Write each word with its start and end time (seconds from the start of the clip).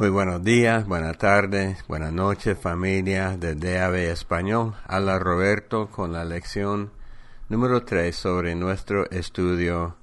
Muy 0.00 0.08
buenos 0.08 0.42
días, 0.42 0.86
buenas 0.86 1.18
tardes, 1.18 1.84
buenas 1.86 2.10
noches 2.10 2.58
familia 2.58 3.36
de 3.36 3.54
DAB 3.54 3.96
Español. 3.96 4.74
Habla 4.86 5.18
Roberto 5.18 5.90
con 5.90 6.14
la 6.14 6.24
lección 6.24 6.90
número 7.50 7.84
3 7.84 8.16
sobre 8.16 8.54
nuestro 8.54 9.10
estudio 9.10 9.96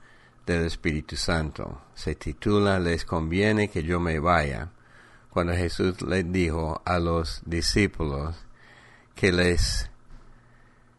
del 0.46 0.68
Espíritu 0.68 1.16
Santo. 1.16 1.82
Se 1.96 2.14
titula 2.14 2.78
Les 2.78 3.06
conviene 3.06 3.70
que 3.70 3.82
yo 3.82 4.00
me 4.00 4.20
vaya. 4.20 4.70
Cuando 5.32 5.54
Jesús 5.54 6.00
les 6.04 6.32
dijo 6.32 6.80
a 6.86 7.00
los 7.00 7.42
discípulos 7.48 8.36
que 9.16 9.32
les 9.32 9.90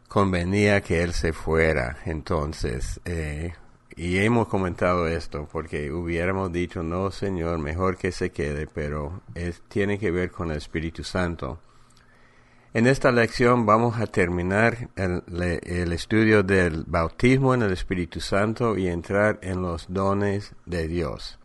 convenía 0.08 0.80
que 0.80 1.04
Él 1.04 1.12
se 1.12 1.32
fuera. 1.32 1.98
Entonces, 2.04 3.00
eh, 3.04 3.54
y 3.98 4.18
hemos 4.18 4.46
comentado 4.46 5.08
esto 5.08 5.48
porque 5.50 5.90
hubiéramos 5.90 6.52
dicho, 6.52 6.84
no, 6.84 7.10
Señor, 7.10 7.58
mejor 7.58 7.96
que 7.96 8.12
se 8.12 8.30
quede, 8.30 8.68
pero 8.68 9.22
es, 9.34 9.60
tiene 9.62 9.98
que 9.98 10.12
ver 10.12 10.30
con 10.30 10.52
el 10.52 10.58
Espíritu 10.58 11.02
Santo. 11.02 11.58
En 12.74 12.86
esta 12.86 13.10
lección 13.10 13.66
vamos 13.66 13.98
a 13.98 14.06
terminar 14.06 14.88
el, 14.94 15.24
el, 15.64 15.92
estudio 15.92 16.44
del 16.44 16.84
bautismo 16.86 17.54
en 17.54 17.62
el 17.62 17.72
Espíritu 17.72 18.20
Santo 18.20 18.78
y 18.78 18.86
entrar 18.86 19.40
en 19.42 19.62
los 19.62 19.92
dones 19.92 20.54
de 20.64 20.86
Dios. 20.86 21.40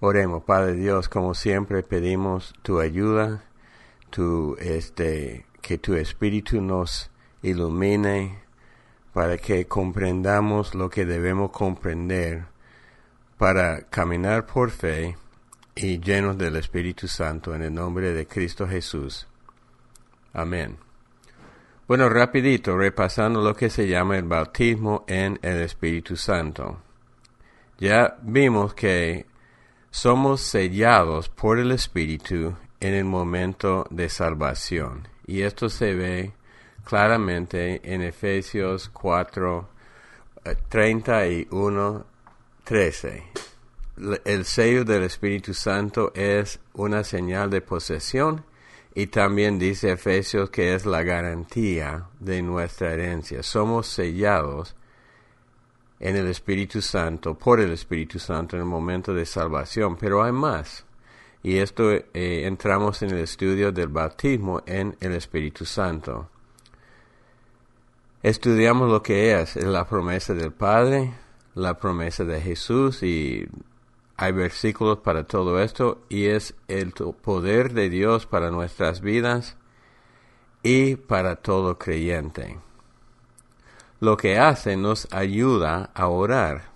Oremos, 0.00 0.42
Padre 0.42 0.72
Dios, 0.72 1.08
como 1.08 1.34
siempre 1.34 1.84
pedimos 1.84 2.52
tu 2.62 2.80
ayuda, 2.80 3.44
tu, 4.10 4.56
este, 4.58 5.46
que 5.62 5.78
tu 5.78 5.94
Espíritu 5.94 6.60
nos 6.60 7.12
ilumine, 7.42 8.40
para 9.18 9.36
que 9.36 9.66
comprendamos 9.66 10.76
lo 10.76 10.88
que 10.88 11.04
debemos 11.04 11.50
comprender 11.50 12.44
para 13.36 13.80
caminar 13.88 14.46
por 14.46 14.70
fe 14.70 15.16
y 15.74 15.98
llenos 15.98 16.38
del 16.38 16.54
Espíritu 16.54 17.08
Santo 17.08 17.52
en 17.52 17.62
el 17.62 17.74
nombre 17.74 18.12
de 18.12 18.28
Cristo 18.28 18.68
Jesús. 18.68 19.26
Amén. 20.32 20.76
Bueno, 21.88 22.08
rapidito, 22.08 22.76
repasando 22.78 23.42
lo 23.42 23.56
que 23.56 23.70
se 23.70 23.88
llama 23.88 24.16
el 24.18 24.22
bautismo 24.22 25.04
en 25.08 25.40
el 25.42 25.62
Espíritu 25.62 26.14
Santo. 26.14 26.78
Ya 27.76 28.18
vimos 28.22 28.72
que 28.72 29.26
somos 29.90 30.42
sellados 30.42 31.28
por 31.28 31.58
el 31.58 31.72
Espíritu 31.72 32.54
en 32.78 32.94
el 32.94 33.04
momento 33.04 33.84
de 33.90 34.10
salvación. 34.10 35.08
Y 35.26 35.42
esto 35.42 35.68
se 35.68 35.94
ve 35.94 36.37
claramente 36.88 37.82
en 37.84 38.00
Efesios 38.00 38.88
4, 38.88 39.68
31, 40.70 42.06
13. 42.64 43.24
El 44.24 44.44
sello 44.46 44.84
del 44.86 45.02
Espíritu 45.02 45.52
Santo 45.52 46.12
es 46.14 46.60
una 46.72 47.04
señal 47.04 47.50
de 47.50 47.60
posesión 47.60 48.42
y 48.94 49.08
también 49.08 49.58
dice 49.58 49.92
Efesios 49.92 50.48
que 50.48 50.74
es 50.74 50.86
la 50.86 51.02
garantía 51.02 52.06
de 52.20 52.40
nuestra 52.40 52.94
herencia. 52.94 53.42
Somos 53.42 53.86
sellados 53.88 54.74
en 56.00 56.16
el 56.16 56.26
Espíritu 56.28 56.80
Santo, 56.80 57.34
por 57.34 57.60
el 57.60 57.72
Espíritu 57.72 58.18
Santo 58.18 58.56
en 58.56 58.62
el 58.62 58.68
momento 58.68 59.12
de 59.12 59.26
salvación, 59.26 59.98
pero 59.98 60.22
hay 60.22 60.32
más. 60.32 60.86
Y 61.42 61.58
esto 61.58 61.92
eh, 61.92 62.02
entramos 62.14 63.02
en 63.02 63.10
el 63.10 63.18
estudio 63.18 63.72
del 63.72 63.88
bautismo 63.88 64.62
en 64.64 64.96
el 65.00 65.12
Espíritu 65.12 65.66
Santo 65.66 66.30
estudiamos 68.22 68.90
lo 68.90 69.02
que 69.02 69.40
es 69.40 69.56
la 69.56 69.86
promesa 69.86 70.34
del 70.34 70.52
Padre, 70.52 71.14
la 71.54 71.78
promesa 71.78 72.24
de 72.24 72.40
Jesús 72.40 73.02
y 73.02 73.48
hay 74.16 74.32
versículos 74.32 74.98
para 74.98 75.24
todo 75.24 75.60
esto 75.62 76.02
y 76.08 76.26
es 76.26 76.54
el 76.66 76.92
poder 76.92 77.72
de 77.72 77.88
Dios 77.88 78.26
para 78.26 78.50
nuestras 78.50 79.00
vidas 79.00 79.56
y 80.62 80.96
para 80.96 81.36
todo 81.36 81.78
creyente. 81.78 82.58
Lo 84.00 84.16
que 84.16 84.38
hace 84.38 84.76
nos 84.76 85.06
ayuda 85.12 85.90
a 85.94 86.08
orar, 86.08 86.70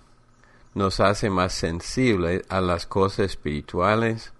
nos 0.73 0.99
hace 0.99 1.29
más 1.29 1.53
sensibles 1.53 2.43
a 2.49 2.61
las 2.61 2.85
cosas 2.85 3.27
espirituales 3.27 4.33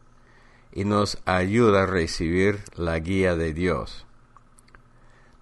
y 0.72 0.85
nos 0.85 1.18
ayuda 1.25 1.84
a 1.84 1.85
recibir 1.85 2.62
la 2.75 3.00
guía 3.00 3.35
de 3.35 3.53
Dios. 3.53 4.06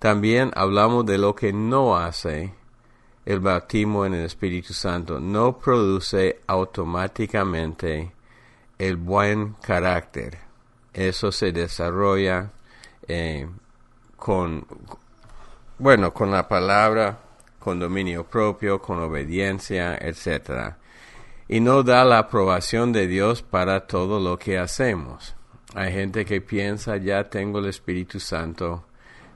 También 0.02 0.50
hablamos 0.56 1.06
de 1.06 1.20
lo 1.20 1.36
que 1.36 1.54
no 1.54 1.96
hace 1.96 2.56
el 3.24 3.40
bautismo 3.40 4.04
en 4.04 4.16
el 4.16 4.26
Espíritu 4.26 4.74
Santo. 4.74 5.20
No 5.20 5.60
produce 5.60 6.40
automáticamente 6.48 8.12
el 8.80 8.98
buen 8.98 9.54
carácter. 9.62 10.40
Eso 10.92 11.32
se 11.32 11.52
desarrolla 11.52 12.50
eh, 13.08 13.48
con, 14.16 14.66
bueno, 15.78 16.12
con 16.16 16.32
la 16.32 16.48
palabra, 16.48 17.20
con 17.60 17.78
dominio 17.78 18.24
propio, 18.24 18.82
con 18.82 18.98
obediencia, 18.98 19.96
etc. 19.98 20.78
Y 21.48 21.60
no 21.60 21.84
da 21.84 22.04
la 22.06 22.18
aprobación 22.18 22.92
de 22.92 23.06
Dios 23.06 23.44
para 23.44 23.86
todo 23.86 24.20
lo 24.20 24.40
que 24.40 24.58
hacemos. 24.58 25.36
Hay 25.76 25.94
gente 25.94 26.26
que 26.26 26.42
piensa, 26.42 26.98
ya 26.98 27.30
tengo 27.30 27.60
el 27.60 27.68
Espíritu 27.68 28.20
Santo, 28.20 28.86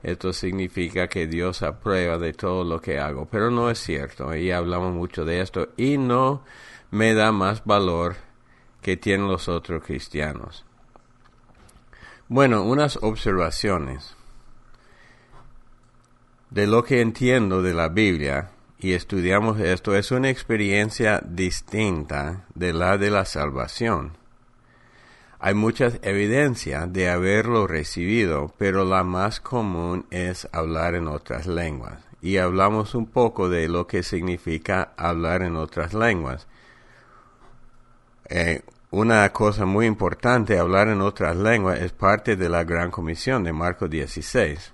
esto 0.06 0.32
significa 0.32 1.08
que 1.08 1.26
Dios 1.26 1.62
aprueba 1.62 2.16
de 2.16 2.32
todo 2.32 2.62
lo 2.62 2.80
que 2.80 3.00
hago, 3.00 3.26
pero 3.26 3.50
no 3.50 3.70
es 3.70 3.80
cierto, 3.80 4.36
y 4.36 4.52
hablamos 4.52 4.94
mucho 4.94 5.24
de 5.24 5.40
esto, 5.40 5.70
y 5.76 5.98
no 5.98 6.44
me 6.92 7.12
da 7.12 7.32
más 7.32 7.64
valor 7.64 8.14
que 8.82 8.96
tienen 8.96 9.26
los 9.26 9.48
otros 9.48 9.82
cristianos. 9.82 10.64
Bueno, 12.28 12.62
unas 12.62 13.00
observaciones 13.02 14.14
de 16.50 16.68
lo 16.68 16.84
que 16.84 17.00
entiendo 17.00 17.60
de 17.60 17.74
la 17.74 17.88
Biblia 17.88 18.50
y 18.78 18.92
estudiamos 18.92 19.58
esto 19.58 19.96
es 19.96 20.12
una 20.12 20.30
experiencia 20.30 21.20
distinta 21.26 22.46
de 22.54 22.72
la 22.72 22.96
de 22.96 23.10
la 23.10 23.24
salvación. 23.24 24.16
Hay 25.38 25.54
mucha 25.54 25.92
evidencia 26.02 26.86
de 26.86 27.10
haberlo 27.10 27.66
recibido, 27.66 28.54
pero 28.56 28.84
la 28.84 29.04
más 29.04 29.38
común 29.40 30.06
es 30.10 30.48
hablar 30.52 30.94
en 30.94 31.08
otras 31.08 31.46
lenguas. 31.46 32.02
Y 32.22 32.38
hablamos 32.38 32.94
un 32.94 33.06
poco 33.06 33.48
de 33.48 33.68
lo 33.68 33.86
que 33.86 34.02
significa 34.02 34.92
hablar 34.96 35.42
en 35.42 35.56
otras 35.56 35.92
lenguas. 35.92 36.46
Eh, 38.28 38.62
una 38.90 39.30
cosa 39.32 39.66
muy 39.66 39.84
importante, 39.84 40.58
hablar 40.58 40.88
en 40.88 41.02
otras 41.02 41.36
lenguas, 41.36 41.80
es 41.80 41.92
parte 41.92 42.36
de 42.36 42.48
la 42.48 42.64
Gran 42.64 42.90
Comisión 42.90 43.44
de 43.44 43.52
Marcos 43.52 43.90
16. 43.90 44.72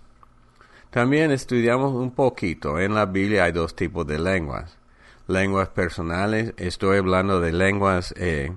También 0.91 1.33
estudiamos 1.33 1.93
un 1.93 2.13
poquito. 2.13 2.79
En 2.79 2.95
la 2.95 3.07
Biblia 3.07 3.45
hay 3.45 3.53
dos 3.53 3.75
tipos 3.75 4.07
de 4.07 4.19
lenguas. 4.19 4.77
Lenguas 5.27 5.69
personales, 5.71 6.55
estoy 6.57 6.99
hablando 6.99 7.41
de 7.41 7.53
lenguas 7.53 8.15
eh, 8.17 8.53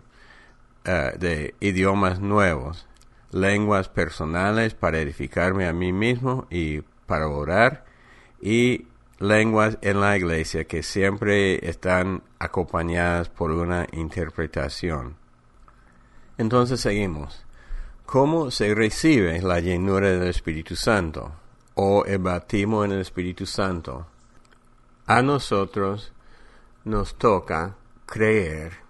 eh, 0.86 1.14
de 1.18 1.56
idiomas 1.60 2.20
nuevos, 2.20 2.88
lenguas 3.32 3.90
personales 3.90 4.76
para 4.76 5.00
edificarme 5.00 5.68
a 5.68 5.74
mí 5.74 5.92
mismo 5.92 6.48
y 6.50 6.82
para 7.06 7.28
orar, 7.28 7.86
y 8.40 8.88
lenguas 9.20 9.78
en 9.82 10.00
la 10.00 10.16
iglesia 10.16 10.66
que 10.66 10.84
siempre 10.84 11.68
están 11.68 12.24
acompañadas 12.40 13.30
por 13.30 13.52
una 13.52 13.88
interpretación. 13.92 15.18
Entonces 16.38 16.82
seguimos. 16.82 17.44
¿Cómo 18.06 18.52
se 18.52 18.76
recibe 18.76 19.42
la 19.42 19.60
llenura 19.60 20.10
del 20.12 20.28
Espíritu 20.28 20.76
Santo 20.76 21.32
o 21.74 22.06
el 22.06 22.20
bautismo 22.20 22.86
en 22.86 22.92
el 22.92 23.02
Espíritu 23.02 23.48
Santo? 23.48 24.06
A 25.08 25.24
nosotros 25.24 26.14
nos 26.84 27.16
toca 27.16 27.76
creer 28.06 28.85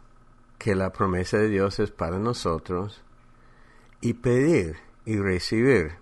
que 0.57 0.75
la 0.75 0.91
promesa 0.91 1.37
de 1.37 1.49
Dios 1.49 1.79
es 1.79 1.91
para 1.91 2.19
nosotros 2.19 3.03
y 4.01 4.13
pedir 4.13 4.77
y 5.05 5.17
recibir. 5.17 5.93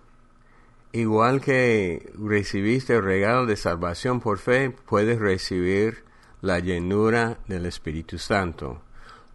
Igual 0.92 1.40
que 1.40 2.12
recibiste 2.16 2.94
el 2.94 3.02
regalo 3.02 3.46
de 3.46 3.56
salvación 3.56 4.20
por 4.20 4.38
fe, 4.38 4.70
puedes 4.70 5.18
recibir 5.18 6.04
la 6.40 6.60
llenura 6.60 7.38
del 7.48 7.66
Espíritu 7.66 8.18
Santo. 8.18 8.82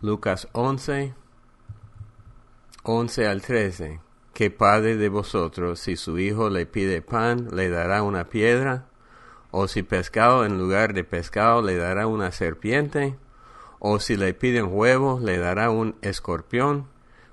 Lucas 0.02 0.48
11, 0.54 1.14
11 2.84 3.28
al 3.28 3.42
13. 3.42 4.00
¿Qué 4.34 4.52
padre 4.52 4.96
de 4.96 5.10
vosotros, 5.10 5.82
si 5.82 5.98
su 5.98 6.18
hijo 6.18 6.50
le 6.50 6.66
pide 6.66 7.02
pan, 7.02 7.50
le 7.52 7.70
dará 7.70 8.04
una 8.04 8.30
piedra? 8.30 8.86
¿O 9.52 9.68
si 9.68 9.84
pescado 9.84 10.46
en 10.46 10.58
lugar 10.58 10.94
de 10.94 11.04
pescado 11.04 11.62
le 11.62 11.76
dará 11.76 12.08
una 12.08 12.32
serpiente? 12.32 13.18
O 13.80 14.00
si 14.00 14.16
le 14.16 14.34
piden 14.34 14.68
huevos, 14.70 15.22
le 15.22 15.38
dará 15.38 15.70
un 15.70 15.96
escorpión. 16.02 16.88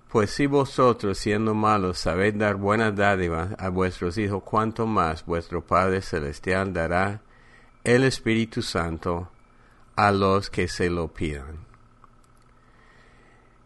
Pues 0.09 0.31
si 0.31 0.47
vosotros, 0.47 1.19
siendo 1.19 1.55
malos, 1.55 1.99
sabéis 1.99 2.39
dar 2.39 2.57
buenas 2.57 2.95
dádivas 2.95 3.55
a 3.59 3.69
vuestros 3.69 4.17
hijos, 4.19 4.43
cuanto 4.45 4.87
más 4.87 5.27
vuestro 5.27 5.67
Padre 5.67 6.01
Celestial 6.01 6.73
dará 6.73 7.21
el 7.85 8.05
Espíritu 8.05 8.63
Santo 8.63 9.29
a 9.97 10.13
los 10.13 10.51
que 10.51 10.69
se 10.69 10.91
lo 10.91 11.09
pidan. 11.09 11.67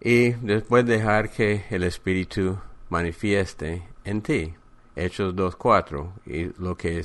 y 0.02 0.30
después 0.30 0.86
dejar 0.86 1.30
que 1.30 1.66
el 1.68 1.82
Espíritu 1.82 2.58
manifieste 2.88 3.82
en 4.04 4.22
ti. 4.22 4.54
Hechos 4.96 5.34
2.4 5.34 6.12
y 6.26 6.62
lo 6.62 6.76
que 6.76 7.04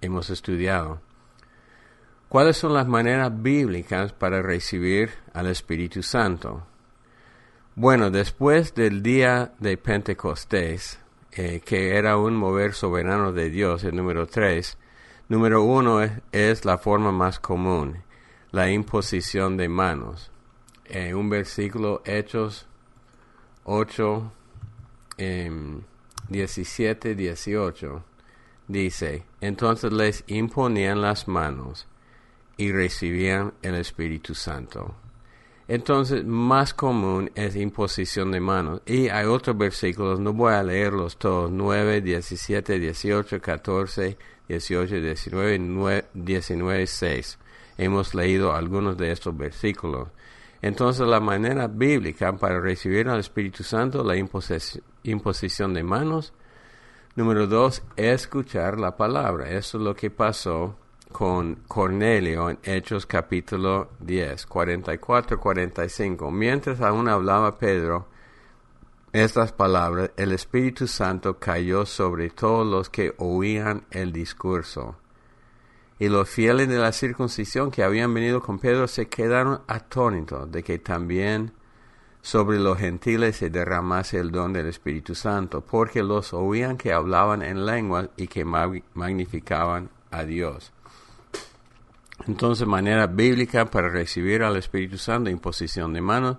hemos 0.00 0.30
estudiado. 0.30 1.00
¿Cuáles 2.28 2.56
son 2.56 2.74
las 2.74 2.88
maneras 2.88 3.30
bíblicas 3.42 4.12
para 4.12 4.42
recibir 4.42 5.10
al 5.34 5.46
Espíritu 5.46 6.02
Santo? 6.02 6.66
Bueno, 7.76 8.10
después 8.10 8.74
del 8.74 9.02
día 9.02 9.52
de 9.60 9.76
Pentecostés, 9.76 10.98
eh, 11.32 11.60
que 11.64 11.96
era 11.96 12.16
un 12.16 12.34
mover 12.34 12.72
soberano 12.72 13.32
de 13.32 13.50
Dios, 13.50 13.84
el 13.84 13.94
número 13.94 14.26
3, 14.26 14.76
número 15.28 15.62
1 15.62 16.00
es, 16.32 16.64
la 16.64 16.78
forma 16.78 17.12
más 17.12 17.38
común, 17.38 18.02
la 18.50 18.70
imposición 18.70 19.56
de 19.56 19.68
manos. 19.68 20.32
Eh, 20.86 21.14
un 21.14 21.30
versículo, 21.30 22.02
Hechos 22.04 22.66
8, 23.64 24.32
17, 26.28 27.14
18, 27.14 28.04
dice, 28.66 29.24
entonces 29.40 29.92
les 29.92 30.24
imponían 30.26 31.00
las 31.00 31.28
manos 31.28 31.86
y 32.56 32.72
recibían 32.72 33.54
el 33.62 33.74
Espíritu 33.76 34.34
Santo. 34.34 34.94
Entonces, 35.66 36.24
más 36.24 36.74
común 36.74 37.30
es 37.34 37.56
imposición 37.56 38.30
de 38.32 38.40
manos. 38.40 38.82
Y 38.84 39.08
hay 39.08 39.26
otros 39.26 39.56
versículos, 39.56 40.20
no 40.20 40.34
voy 40.34 40.52
a 40.52 40.62
leerlos 40.62 41.16
todos, 41.16 41.50
9, 41.50 42.02
17, 42.02 42.78
18, 42.78 43.40
14, 43.40 44.18
18, 44.46 44.94
19, 45.00 46.04
19, 46.12 46.86
6. 46.86 47.38
Hemos 47.78 48.14
leído 48.14 48.52
algunos 48.52 48.96
de 48.98 49.10
estos 49.10 49.34
versículos. 49.36 50.08
Entonces, 50.60 51.06
la 51.06 51.20
manera 51.20 51.66
bíblica 51.66 52.36
para 52.36 52.60
recibir 52.60 53.08
al 53.08 53.20
Espíritu 53.20 53.64
Santo, 53.64 54.04
la 54.04 54.16
imposición 54.16 55.74
de 55.74 55.82
manos. 55.82 56.34
Número 57.16 57.46
dos, 57.46 57.82
escuchar 57.96 58.78
la 58.78 58.96
palabra. 58.96 59.50
Eso 59.50 59.78
es 59.78 59.84
lo 59.84 59.94
que 59.94 60.10
pasó 60.10 60.76
con 61.14 61.62
Cornelio 61.68 62.50
en 62.50 62.58
Hechos 62.64 63.06
capítulo 63.06 63.90
10, 64.00 64.48
44-45. 64.48 66.32
Mientras 66.32 66.80
aún 66.80 67.08
hablaba 67.08 67.56
Pedro 67.56 68.08
estas 69.12 69.52
palabras, 69.52 70.10
el 70.16 70.32
Espíritu 70.32 70.88
Santo 70.88 71.38
cayó 71.38 71.86
sobre 71.86 72.30
todos 72.30 72.66
los 72.66 72.90
que 72.90 73.14
oían 73.18 73.84
el 73.92 74.12
discurso. 74.12 74.96
Y 76.00 76.08
los 76.08 76.28
fieles 76.28 76.68
de 76.68 76.78
la 76.78 76.90
circuncisión 76.90 77.70
que 77.70 77.84
habían 77.84 78.12
venido 78.12 78.42
con 78.42 78.58
Pedro 78.58 78.88
se 78.88 79.06
quedaron 79.06 79.60
atónitos 79.68 80.50
de 80.50 80.64
que 80.64 80.80
también 80.80 81.52
sobre 82.22 82.58
los 82.58 82.76
gentiles 82.76 83.36
se 83.36 83.50
derramase 83.50 84.18
el 84.18 84.32
don 84.32 84.52
del 84.52 84.66
Espíritu 84.66 85.14
Santo, 85.14 85.60
porque 85.60 86.02
los 86.02 86.34
oían 86.34 86.76
que 86.76 86.92
hablaban 86.92 87.42
en 87.42 87.64
lengua 87.64 88.10
y 88.16 88.26
que 88.26 88.44
magnificaban 88.44 89.90
a 90.10 90.24
Dios. 90.24 90.72
Entonces, 92.26 92.66
manera 92.66 93.06
bíblica 93.06 93.66
para 93.66 93.88
recibir 93.88 94.42
al 94.42 94.56
Espíritu 94.56 94.98
Santo, 94.98 95.30
imposición 95.30 95.92
de 95.92 96.00
manos, 96.00 96.38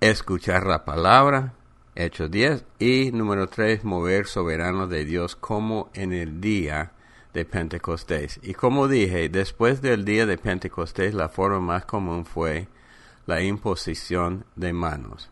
escuchar 0.00 0.66
la 0.66 0.84
palabra, 0.84 1.54
Hechos 1.94 2.30
10, 2.30 2.64
y 2.78 3.10
número 3.12 3.48
3, 3.48 3.84
mover 3.84 4.26
soberano 4.26 4.86
de 4.86 5.04
Dios 5.04 5.34
como 5.34 5.90
en 5.94 6.12
el 6.12 6.40
día 6.40 6.92
de 7.34 7.44
Pentecostés. 7.44 8.38
Y 8.42 8.54
como 8.54 8.86
dije, 8.86 9.28
después 9.28 9.82
del 9.82 10.04
día 10.04 10.26
de 10.26 10.38
Pentecostés, 10.38 11.14
la 11.14 11.28
forma 11.28 11.60
más 11.60 11.84
común 11.84 12.24
fue 12.24 12.68
la 13.26 13.42
imposición 13.42 14.44
de 14.56 14.72
manos. 14.72 15.30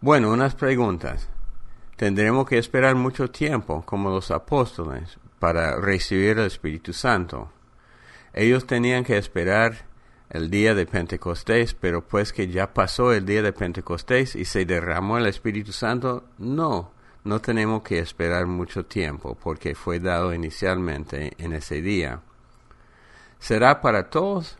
Bueno, 0.00 0.30
unas 0.30 0.54
preguntas. 0.54 1.28
Tendremos 1.96 2.48
que 2.48 2.58
esperar 2.58 2.94
mucho 2.94 3.30
tiempo, 3.30 3.84
como 3.84 4.10
los 4.10 4.30
apóstoles, 4.30 5.18
para 5.38 5.76
recibir 5.76 6.38
el 6.38 6.46
Espíritu 6.46 6.92
Santo. 6.92 7.50
Ellos 8.34 8.66
tenían 8.66 9.04
que 9.04 9.16
esperar 9.16 9.86
el 10.28 10.50
día 10.50 10.74
de 10.74 10.86
Pentecostés, 10.86 11.72
pero 11.74 12.06
pues 12.06 12.32
que 12.32 12.48
ya 12.48 12.74
pasó 12.74 13.12
el 13.12 13.24
día 13.24 13.42
de 13.42 13.52
Pentecostés 13.52 14.34
y 14.34 14.44
se 14.44 14.64
derramó 14.64 15.18
el 15.18 15.26
Espíritu 15.26 15.70
Santo, 15.70 16.24
no, 16.38 16.90
no 17.22 17.40
tenemos 17.40 17.82
que 17.84 18.00
esperar 18.00 18.46
mucho 18.46 18.84
tiempo 18.86 19.38
porque 19.40 19.76
fue 19.76 20.00
dado 20.00 20.34
inicialmente 20.34 21.34
en 21.38 21.52
ese 21.52 21.80
día. 21.80 22.22
¿Será 23.38 23.80
para 23.80 24.10
todos 24.10 24.58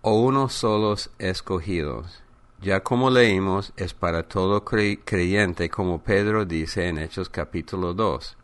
o 0.00 0.20
unos 0.20 0.52
solos 0.52 1.10
escogidos? 1.18 2.24
Ya 2.60 2.82
como 2.82 3.10
leímos, 3.10 3.72
es 3.76 3.94
para 3.94 4.24
todo 4.24 4.64
creyente, 4.64 5.70
como 5.70 6.02
Pedro 6.02 6.44
dice 6.44 6.88
en 6.88 6.98
Hechos 6.98 7.28
capítulo 7.28 7.94
2. 7.94 8.35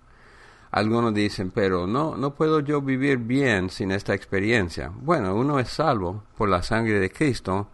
Algunos 0.72 1.12
dicen, 1.12 1.50
pero 1.50 1.86
no, 1.86 2.16
no 2.16 2.34
puedo 2.34 2.60
yo 2.60 2.80
vivir 2.80 3.18
bien 3.18 3.68
sin 3.68 3.92
esta 3.92 4.14
experiencia. 4.14 4.90
Bueno, 4.94 5.34
uno 5.34 5.58
es 5.58 5.68
salvo 5.68 6.24
por 6.36 6.48
la 6.48 6.62
sangre 6.62 6.98
de 6.98 7.10
Cristo, 7.10 7.68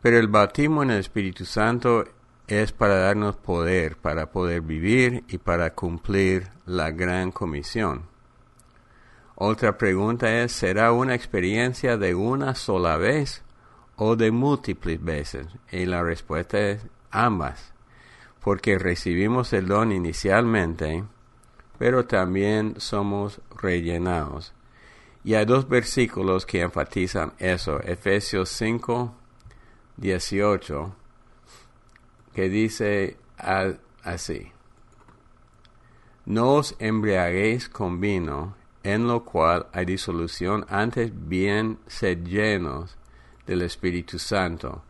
pero 0.00 0.18
el 0.18 0.28
bautismo 0.28 0.82
en 0.82 0.92
el 0.92 1.00
Espíritu 1.00 1.44
Santo 1.44 2.06
es 2.48 2.72
para 2.72 2.96
darnos 2.96 3.36
poder, 3.36 3.96
para 3.96 4.30
poder 4.30 4.62
vivir 4.62 5.24
y 5.28 5.36
para 5.36 5.74
cumplir 5.74 6.48
la 6.64 6.90
gran 6.90 7.32
comisión. 7.32 8.04
Otra 9.34 9.76
pregunta 9.76 10.42
es, 10.42 10.52
¿será 10.52 10.92
una 10.92 11.14
experiencia 11.14 11.98
de 11.98 12.14
una 12.14 12.54
sola 12.54 12.96
vez 12.96 13.42
o 13.96 14.16
de 14.16 14.30
múltiples 14.30 15.04
veces? 15.04 15.48
Y 15.70 15.84
la 15.84 16.02
respuesta 16.02 16.58
es 16.58 16.86
ambas, 17.10 17.74
porque 18.40 18.78
recibimos 18.78 19.52
el 19.52 19.66
don 19.66 19.92
inicialmente, 19.92 21.04
pero 21.80 22.04
también 22.04 22.74
somos 22.76 23.40
rellenados. 23.56 24.52
Y 25.24 25.32
hay 25.32 25.46
dos 25.46 25.66
versículos 25.66 26.44
que 26.44 26.60
enfatizan 26.60 27.32
eso. 27.38 27.80
Efesios 27.80 28.50
5, 28.50 29.14
18, 29.96 30.94
que 32.34 32.50
dice 32.50 33.16
así. 34.02 34.52
No 36.26 36.56
os 36.56 36.76
embriaguéis 36.78 37.70
con 37.70 37.98
vino, 37.98 38.56
en 38.82 39.06
lo 39.06 39.24
cual 39.24 39.66
hay 39.72 39.86
disolución, 39.86 40.66
antes 40.68 41.10
bien 41.14 41.78
sed 41.86 42.18
llenos 42.24 42.98
del 43.46 43.62
Espíritu 43.62 44.18
Santo 44.18 44.82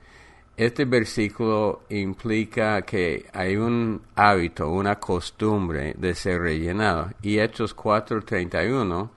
este 0.60 0.84
versículo 0.84 1.84
implica 1.88 2.82
que 2.82 3.24
hay 3.32 3.56
un 3.56 4.02
hábito, 4.14 4.68
una 4.68 5.00
costumbre 5.00 5.94
de 5.96 6.14
ser 6.14 6.42
rellenado. 6.42 7.12
Y 7.22 7.38
Hechos 7.38 7.74
4:31, 7.74 9.10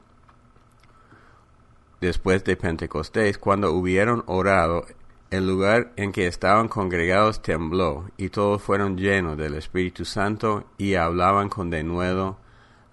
después 2.00 2.46
de 2.46 2.56
Pentecostés, 2.56 3.38
cuando 3.38 3.74
hubieron 3.74 4.24
orado, 4.28 4.86
el 5.32 5.46
lugar 5.46 5.92
en 5.98 6.14
que 6.14 6.28
estaban 6.28 6.70
congregados 6.70 7.42
tembló, 7.42 8.06
y 8.16 8.30
todos 8.30 8.62
fueron 8.62 8.96
llenos 8.96 9.36
del 9.38 9.56
Espíritu 9.56 10.06
Santo 10.06 10.64
y 10.78 10.96
hablaban 10.96 11.50
con 11.50 11.70
denuedo 11.70 12.38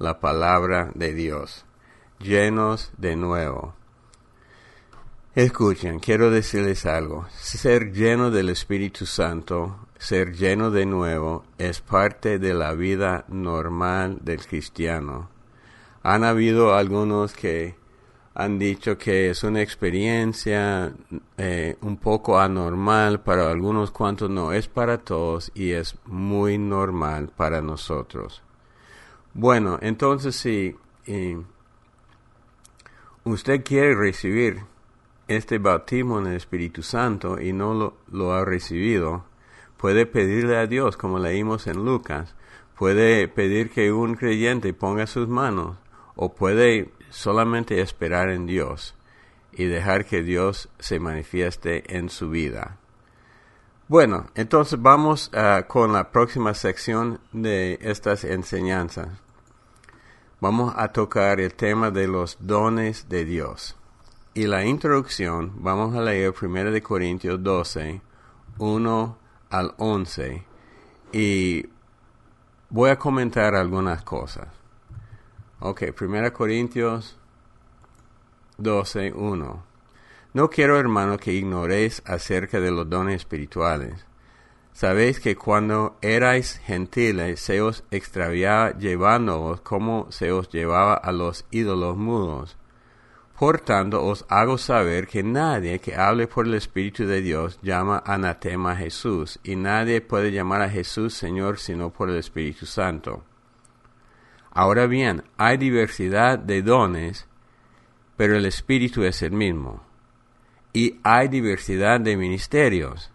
la 0.00 0.18
palabra 0.18 0.90
de 0.96 1.14
Dios. 1.14 1.66
Llenos 2.18 2.90
de 2.98 3.14
nuevo. 3.14 3.79
Escuchen, 5.36 6.00
quiero 6.00 6.32
decirles 6.32 6.86
algo. 6.86 7.24
Ser 7.38 7.92
lleno 7.92 8.32
del 8.32 8.48
Espíritu 8.48 9.06
Santo, 9.06 9.86
ser 9.96 10.32
lleno 10.32 10.72
de 10.72 10.86
nuevo, 10.86 11.44
es 11.56 11.80
parte 11.80 12.40
de 12.40 12.52
la 12.52 12.74
vida 12.74 13.26
normal 13.28 14.18
del 14.22 14.44
cristiano. 14.44 15.30
Han 16.02 16.24
habido 16.24 16.74
algunos 16.74 17.32
que 17.32 17.76
han 18.34 18.58
dicho 18.58 18.98
que 18.98 19.30
es 19.30 19.44
una 19.44 19.62
experiencia 19.62 20.92
eh, 21.38 21.76
un 21.80 21.96
poco 21.98 22.40
anormal 22.40 23.20
para 23.20 23.52
algunos 23.52 23.92
cuantos 23.92 24.30
no 24.30 24.52
es 24.52 24.66
para 24.66 24.98
todos 24.98 25.52
y 25.54 25.70
es 25.70 25.96
muy 26.06 26.58
normal 26.58 27.30
para 27.36 27.60
nosotros. 27.60 28.42
Bueno, 29.32 29.78
entonces 29.80 30.34
si 30.34 30.76
usted 33.24 33.62
quiere 33.62 33.94
recibir 33.94 34.69
este 35.30 35.58
bautismo 35.58 36.18
en 36.18 36.26
el 36.26 36.36
Espíritu 36.36 36.82
Santo 36.82 37.40
y 37.40 37.52
no 37.52 37.94
lo, 38.10 38.32
ha 38.32 38.44
recibido, 38.44 39.24
puede 39.76 40.04
pedirle 40.04 40.56
a 40.56 40.66
Dios, 40.66 40.96
como 40.96 41.20
leímos 41.20 41.68
en 41.68 41.84
Lucas, 41.84 42.34
puede 42.76 43.28
pedir 43.28 43.70
que 43.70 43.92
un 43.92 44.16
creyente 44.16 44.74
ponga 44.74 45.06
sus 45.06 45.28
manos 45.28 45.76
o 46.16 46.34
puede 46.34 46.90
solamente 47.10 47.80
esperar 47.80 48.30
en 48.30 48.46
Dios 48.46 48.96
y 49.52 49.66
dejar 49.66 50.04
que 50.04 50.22
Dios 50.22 50.68
se 50.80 50.98
manifieste 50.98 51.96
en 51.96 52.08
su 52.08 52.30
vida. 52.30 52.78
Bueno, 53.86 54.26
entonces 54.34 54.82
vamos 54.82 55.30
ah, 55.32 55.64
con 55.68 55.92
la 55.92 56.10
próxima 56.10 56.54
sección 56.54 57.20
de 57.32 57.78
estas 57.82 58.24
enseñanzas. 58.24 59.08
Vamos 60.40 60.74
a 60.76 60.88
tocar 60.88 61.40
el 61.40 61.54
tema 61.54 61.92
de 61.92 62.08
los 62.08 62.36
dones 62.40 63.08
de 63.08 63.24
Dios. 63.24 63.76
Y 64.32 64.46
la 64.46 64.64
introducción, 64.64 65.54
vamos 65.56 65.96
a 65.96 66.02
leer 66.02 66.32
1 66.40 66.70
de 66.70 66.80
Corintios 66.80 67.42
12, 67.42 68.00
1 68.58 69.18
al 69.50 69.74
11 69.76 70.44
y 71.10 71.66
voy 72.68 72.90
a 72.90 72.98
comentar 72.98 73.56
algunas 73.56 74.04
cosas. 74.04 74.46
Ok, 75.58 75.82
1 76.00 76.32
Corintios 76.32 77.18
12, 78.58 79.14
1. 79.14 79.64
No 80.34 80.48
quiero, 80.48 80.78
hermano, 80.78 81.18
que 81.18 81.32
ignoréis 81.32 82.00
acerca 82.06 82.60
de 82.60 82.70
los 82.70 82.88
dones 82.88 83.16
espirituales. 83.16 84.06
Sabéis 84.72 85.18
que 85.18 85.34
cuando 85.34 85.98
erais 86.02 86.58
gentiles 86.58 87.40
se 87.40 87.60
os 87.60 87.82
extraviaba 87.90 88.78
llevándoos 88.78 89.60
como 89.62 90.06
se 90.12 90.30
os 90.30 90.48
llevaba 90.50 90.94
a 90.94 91.10
los 91.10 91.46
ídolos 91.50 91.96
mudos. 91.96 92.59
Por 93.40 93.62
tanto 93.62 94.04
os 94.04 94.26
hago 94.28 94.58
saber 94.58 95.06
que 95.06 95.22
nadie 95.22 95.78
que 95.78 95.96
hable 95.96 96.26
por 96.26 96.46
el 96.46 96.52
Espíritu 96.52 97.06
de 97.06 97.22
Dios 97.22 97.58
llama 97.62 98.02
anatema 98.04 98.72
a 98.72 98.76
Jesús, 98.76 99.40
y 99.42 99.56
nadie 99.56 100.02
puede 100.02 100.30
llamar 100.30 100.60
a 100.60 100.68
Jesús 100.68 101.14
Señor 101.14 101.58
sino 101.58 101.88
por 101.88 102.10
el 102.10 102.18
Espíritu 102.18 102.66
Santo. 102.66 103.24
Ahora 104.50 104.86
bien, 104.86 105.22
hay 105.38 105.56
diversidad 105.56 106.38
de 106.38 106.60
dones, 106.60 107.26
pero 108.18 108.36
el 108.36 108.44
Espíritu 108.44 109.04
es 109.04 109.22
el 109.22 109.32
mismo 109.32 109.84
y 110.74 111.00
hay 111.02 111.28
diversidad 111.28 111.98
de 111.98 112.18
ministerios, 112.18 113.10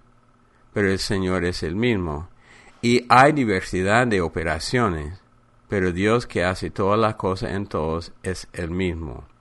pero 0.73 0.89
el 0.89 0.97
Señor 0.97 1.45
es 1.45 1.61
el 1.61 1.75
mismo. 1.75 2.29
Y 2.81 3.05
hay 3.09 3.31
diversidad 3.31 4.07
de 4.07 4.21
operaciones, 4.21 5.21
pero 5.69 5.91
Dios 5.91 6.25
que 6.25 6.43
hace 6.43 6.71
todas 6.71 6.99
las 6.99 7.13
cosas 7.13 7.51
en 7.51 7.67
todos 7.67 8.11
es 8.23 8.47
el 8.53 8.71
mismo. 8.71 9.34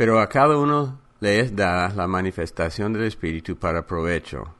Pero 0.00 0.18
a 0.18 0.30
cada 0.30 0.56
uno 0.56 0.98
le 1.20 1.40
es 1.40 1.54
dada 1.54 1.92
la 1.94 2.06
manifestación 2.06 2.94
del 2.94 3.02
Espíritu 3.02 3.56
para 3.56 3.86
provecho. 3.86 4.54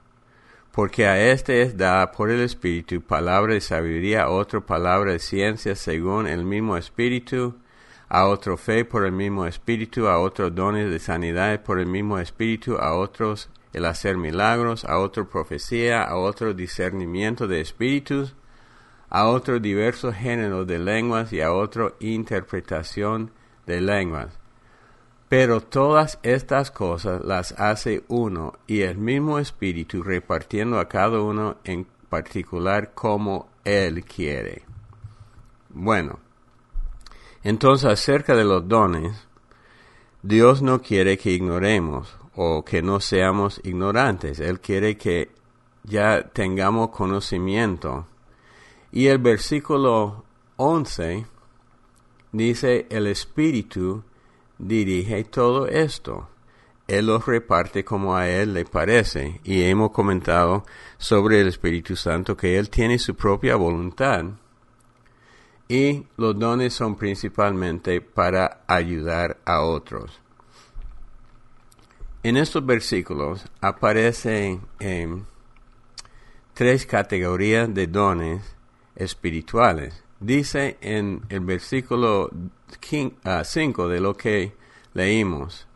Porque 0.70 1.06
a 1.06 1.18
éste 1.32 1.62
es 1.62 1.78
dada 1.78 2.12
por 2.12 2.28
el 2.28 2.42
Espíritu 2.42 3.00
palabra 3.00 3.54
de 3.54 3.62
sabiduría, 3.62 4.25
a 4.25 4.28
otro 4.28 4.66
palabra 4.66 5.12
de 5.12 5.18
ciencia 5.18 5.75
según 5.76 6.26
el 6.26 6.44
mismo 6.44 6.76
Espíritu, 6.76 7.54
a 8.11 8.26
otro 8.26 8.59
fe 8.59 8.85
por 8.85 9.06
el 9.06 9.12
mismo 9.12 9.47
espíritu, 9.47 10.09
a 10.09 10.18
otros 10.18 10.54
dones 10.54 10.90
de 10.90 10.99
sanidad 10.99 11.62
por 11.62 11.78
el 11.78 11.87
mismo 11.87 12.18
espíritu, 12.18 12.76
a 12.76 12.92
otros 12.92 13.49
el 13.73 13.87
hacer 13.87 14.18
milagros, 14.18 14.85
a 14.85 14.99
otro 14.99 15.30
profecía, 15.30 16.02
a 16.02 16.16
otro 16.16 16.52
discernimiento 16.52 17.49
de 17.49 17.62
espíritus, 17.62 18.35
a 19.09 19.26
otro 19.26 19.59
diversos 19.59 20.14
géneros 20.14 20.66
de 20.66 20.78
lenguas 20.78 21.32
y 21.32 21.40
a 21.40 21.50
otro 21.50 21.97
interpretación 21.99 23.30
de 23.64 23.80
lenguas. 23.80 24.39
Pero 25.31 25.61
todas 25.61 26.19
estas 26.25 26.73
cosas 26.73 27.25
las 27.25 27.53
hace 27.53 28.05
uno 28.09 28.55
y 28.67 28.81
el 28.81 28.99
mismo 28.99 29.39
espíritu 29.39 30.03
repartiendo 30.03 30.81
a 30.81 30.89
cada 30.89 31.21
uno 31.21 31.57
en 31.63 31.87
particular 32.09 32.93
como 32.95 33.49
él 33.65 34.05
quiere. 34.05 34.65
Bueno, 35.69 36.19
entonces, 37.45 37.89
acerca 37.89 38.35
de 38.35 38.43
los 38.45 38.67
dones, 38.67 39.29
Dios 40.23 40.63
no 40.63 40.83
quiere 40.83 41.17
que 41.17 41.31
ignoremos 41.31 42.15
o 42.35 42.65
que 42.65 42.83
no 42.83 42.99
seamos 42.99 43.61
ignorantes. 43.65 44.41
Él 44.41 44.61
quiere 44.61 44.99
que 44.99 45.31
ya 45.85 46.29
tengamos 46.33 46.91
conocimiento. 46.91 48.09
Y 48.93 49.07
el 49.07 49.19
versículo 49.19 50.25
11 50.57 51.25
dice, 52.33 52.89
el 52.91 53.07
Espíritu 53.07 54.03
dirige 54.61 55.25
todo 55.25 55.67
esto. 55.67 56.29
Él 56.87 57.07
los 57.07 57.26
reparte 57.26 57.85
como 57.85 58.17
a 58.17 58.29
Él 58.29 58.55
le 58.55 58.64
parece. 58.64 59.40
Y 59.45 59.62
hemos 59.62 59.90
comentado 59.93 60.64
sobre 60.99 61.40
el 61.40 61.49
Espíritu 61.49 61.97
Santo 61.97 62.37
que 62.37 62.59
Él 62.59 62.69
tiene 62.71 62.99
su 62.99 63.14
propia 63.14 63.57
voluntad 63.57 64.25
y 65.71 66.05
los 66.17 66.37
dones 66.37 66.75
son 66.75 66.97
principalmente 66.97 68.00
para 68.00 68.62
ayudar 68.67 69.38
a 69.45 69.61
otros. 69.61 70.21
En 72.25 72.37
estos 72.37 72.67
versículos 72.67 73.45
aparecen 73.61 74.62
em, 74.81 75.23
tres 76.55 76.85
categorías 76.87 77.73
de 77.73 77.87
dones 77.87 78.43
espirituales. 78.97 80.02
Dice 80.21 80.77
en 80.83 81.23
el 81.31 81.41
versículo 81.41 82.31
5 82.81 83.17
ah, 83.25 83.89
de 83.89 84.00
lo 84.00 84.15
que 84.15 84.53
leímos, 84.93 85.67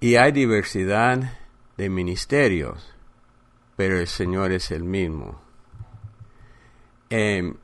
y 0.00 0.16
hay 0.16 0.32
diversidad 0.32 1.38
de 1.76 1.88
ministerios, 1.88 2.92
pero 3.76 3.98
el 3.98 4.08
Señor 4.08 4.50
es 4.50 4.72
el 4.72 4.82
mismo. 4.82 5.40
Em, 7.08 7.54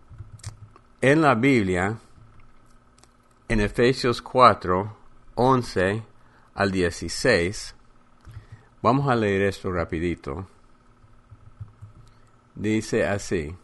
en 1.01 1.21
la 1.21 1.35
Biblia, 1.35 1.99
en 3.49 3.61
Efesios 3.61 4.23
4, 4.23 4.97
11 5.35 6.03
al 6.55 6.71
16, 6.71 7.75
vamos 8.81 9.09
a 9.09 9.17
leer 9.17 9.43
esto 9.43 9.73
rapidito. 9.73 10.47
Dice 12.55 13.07
así. 13.07 13.57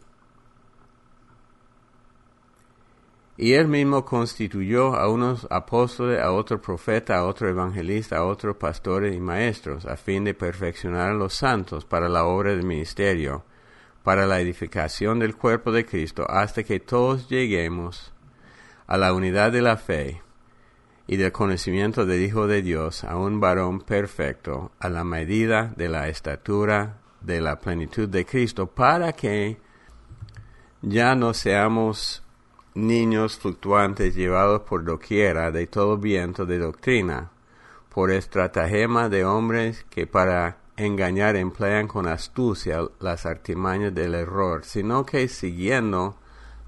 Y 3.37 3.53
él 3.53 3.67
mismo 3.67 4.03
constituyó 4.03 4.95
a 4.95 5.09
unos 5.09 5.47
apóstoles, 5.51 6.19
a 6.19 6.31
otro 6.31 6.59
profeta, 6.59 7.17
a 7.17 7.25
otro 7.25 7.47
evangelista, 7.47 8.17
a 8.17 8.25
otros 8.25 8.57
pastores 8.57 9.15
y 9.15 9.19
maestros, 9.19 9.85
a 9.85 9.95
fin 9.95 10.23
de 10.23 10.33
perfeccionar 10.33 11.11
a 11.11 11.13
los 11.13 11.35
santos 11.35 11.85
para 11.85 12.09
la 12.09 12.25
obra 12.25 12.51
del 12.51 12.63
ministerio 12.63 13.45
para 14.07 14.25
la 14.25 14.39
edificación 14.39 15.19
del 15.19 15.35
cuerpo 15.35 15.73
de 15.73 15.85
Cristo 15.85 16.25
hasta 16.29 16.63
que 16.63 16.79
todos 16.79 17.27
lleguemos 17.27 18.13
a 18.87 18.95
la 18.95 19.11
unidad 19.11 19.51
de 19.51 19.61
la 19.61 19.75
fe 19.75 20.21
y 21.07 21.17
del 21.17 21.33
conocimiento 21.33 22.05
del 22.05 22.23
Hijo 22.23 22.47
de 22.47 22.61
Dios, 22.61 23.03
a 23.03 23.17
un 23.17 23.41
varón 23.41 23.81
perfecto, 23.81 24.71
a 24.79 24.87
la 24.87 25.03
medida 25.03 25.73
de 25.75 25.89
la 25.89 26.07
estatura 26.07 27.01
de 27.19 27.41
la 27.41 27.59
plenitud 27.59 28.07
de 28.07 28.25
Cristo, 28.25 28.67
para 28.67 29.11
que 29.11 29.57
ya 30.81 31.13
no 31.13 31.33
seamos 31.33 32.23
niños 32.77 33.39
fluctuantes 33.39 34.15
llevados 34.15 34.61
por 34.61 34.85
doquiera 34.85 35.51
de 35.51 35.65
todo 35.65 35.97
viento 35.97 36.45
de 36.45 36.59
doctrina, 36.59 37.31
por 37.89 38.11
estratagema 38.11 39.09
de 39.09 39.25
hombres 39.25 39.85
que 39.89 40.05
para 40.05 40.59
engañar 40.77 41.35
emplean 41.35 41.87
con 41.87 42.07
astucia 42.07 42.81
las 42.99 43.25
artimañas 43.25 43.95
del 43.95 44.13
error, 44.13 44.63
sino 44.63 45.05
que 45.05 45.27
siguiendo 45.27 46.17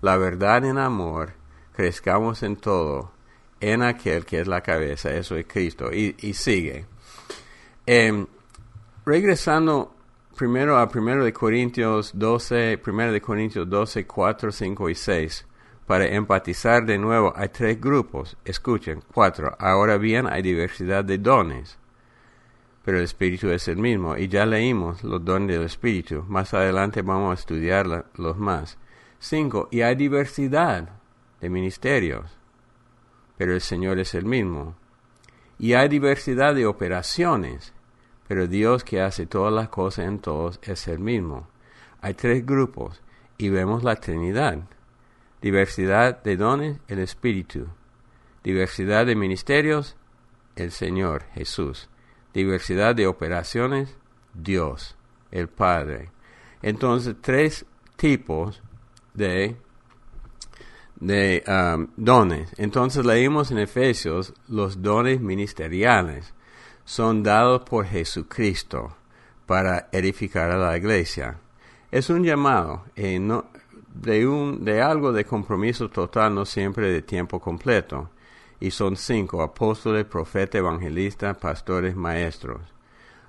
la 0.01 0.17
verdad 0.17 0.65
en 0.65 0.79
amor, 0.79 1.33
crezcamos 1.73 2.41
en 2.41 2.55
todo, 2.55 3.11
en 3.59 3.83
aquel 3.83 4.25
que 4.25 4.39
es 4.39 4.47
la 4.47 4.61
cabeza, 4.61 5.13
eso 5.13 5.35
es 5.35 5.45
Cristo, 5.45 5.91
y, 5.93 6.33
sigue. 6.33 6.85
Em, 7.85 8.25
regresando 9.05 9.93
primero 10.35 10.77
a 10.77 10.89
1 10.89 11.23
de 11.23 11.33
Corintios 11.33 12.11
12, 12.15 12.81
1 12.83 13.11
de 13.11 13.21
Corintios 13.21 13.69
12, 13.69 14.07
4, 14.07 14.51
5 14.51 14.89
y 14.89 14.95
6, 14.95 15.45
para 15.89 16.05
empatizar 16.05 16.86
de 16.86 17.00
nuevo, 17.00 17.34
hay 17.36 17.50
tres 17.50 17.81
grupos, 17.81 18.38
escuchen, 18.46 19.01
cuatro, 19.12 19.55
ahora 19.58 19.98
bien 19.98 20.27
hay 20.27 20.43
diversidad 20.43 21.03
de 21.03 21.17
dones 21.17 21.79
pero 22.89 22.98
el 22.98 23.03
Espíritu 23.03 23.51
es 23.51 23.67
el 23.67 23.77
mismo. 23.77 24.17
Y 24.17 24.27
ya 24.27 24.48
leímos 24.48 25.03
los 25.03 25.24
dones 25.24 25.50
del 25.50 25.63
Espíritu. 25.63 26.24
Más 26.27 26.55
adelante 26.55 27.03
vamos 27.03 27.29
a 27.31 27.39
estudiar 27.39 28.08
los 28.15 28.38
más. 28.38 28.79
Cinco, 29.19 29.67
y 29.69 29.81
hay 29.81 29.93
diversidad 29.93 30.89
de 31.39 31.50
ministerios, 31.51 32.36
pero 33.38 33.53
el 33.53 33.62
Señor 33.62 34.00
es 34.00 34.15
el 34.15 34.25
mismo. 34.25 34.75
Y 35.60 35.74
hay 35.74 35.88
diversidad 35.88 36.55
de 36.55 36.65
operaciones, 36.65 37.74
pero 38.27 38.48
Dios 38.48 38.84
que 38.84 39.01
hace 39.01 39.27
todas 39.27 39.53
las 39.53 39.69
cosas 39.69 40.08
en 40.08 40.17
todos 40.17 40.60
es 40.63 40.88
el 40.88 40.98
mismo. 40.98 41.48
Hay 42.01 42.15
tres 42.15 42.43
grupos 42.43 43.03
y 43.38 43.50
vemos 43.50 43.84
la 43.84 43.98
Trinidad. 43.98 44.63
Diversidad 45.41 46.22
de 46.24 46.38
dones, 46.38 46.79
el 46.88 47.00
Espíritu. 47.00 47.67
Diversidad 48.43 49.05
de 49.05 49.15
ministerios, 49.15 49.96
el 50.55 50.72
Señor 50.72 51.24
Jesús 51.34 51.89
diversidad 52.34 52.96
de 52.96 53.08
operaciones, 53.08 53.96
Dios, 54.34 54.96
el 55.31 55.48
Padre. 55.48 56.12
Entonces, 56.62 57.15
tres 57.22 57.65
tipos 57.96 58.62
de, 59.13 59.58
de 60.96 61.43
um, 61.48 61.88
dones. 61.98 62.51
Entonces 62.58 63.05
leímos 63.05 63.51
en 63.51 63.60
Efesios 63.60 64.34
los 64.48 64.81
dones 64.81 65.19
ministeriales 65.19 66.34
son 66.86 67.24
dados 67.24 67.63
por 67.63 67.86
Jesucristo 67.86 68.96
para 69.46 69.89
edificar 69.91 70.51
a 70.51 70.58
la 70.58 70.77
iglesia. 70.77 71.38
Es 71.91 72.10
un 72.10 72.24
llamado 72.24 72.86
eh, 72.96 73.19
de, 74.01 74.27
un, 74.27 74.63
de 74.63 74.82
algo 74.82 75.12
de 75.12 75.25
compromiso 75.25 75.89
total, 75.89 76.36
no 76.36 76.46
siempre 76.46 76.91
de 76.91 77.01
tiempo 77.01 77.39
completo 77.39 78.10
y 78.60 78.72
son 78.72 78.96
cinco, 78.98 79.41
apóstoles, 79.41 80.06
profetas, 80.06 80.60
evangelistas, 80.60 81.38
pastores, 81.38 81.96
maestros. 81.96 82.62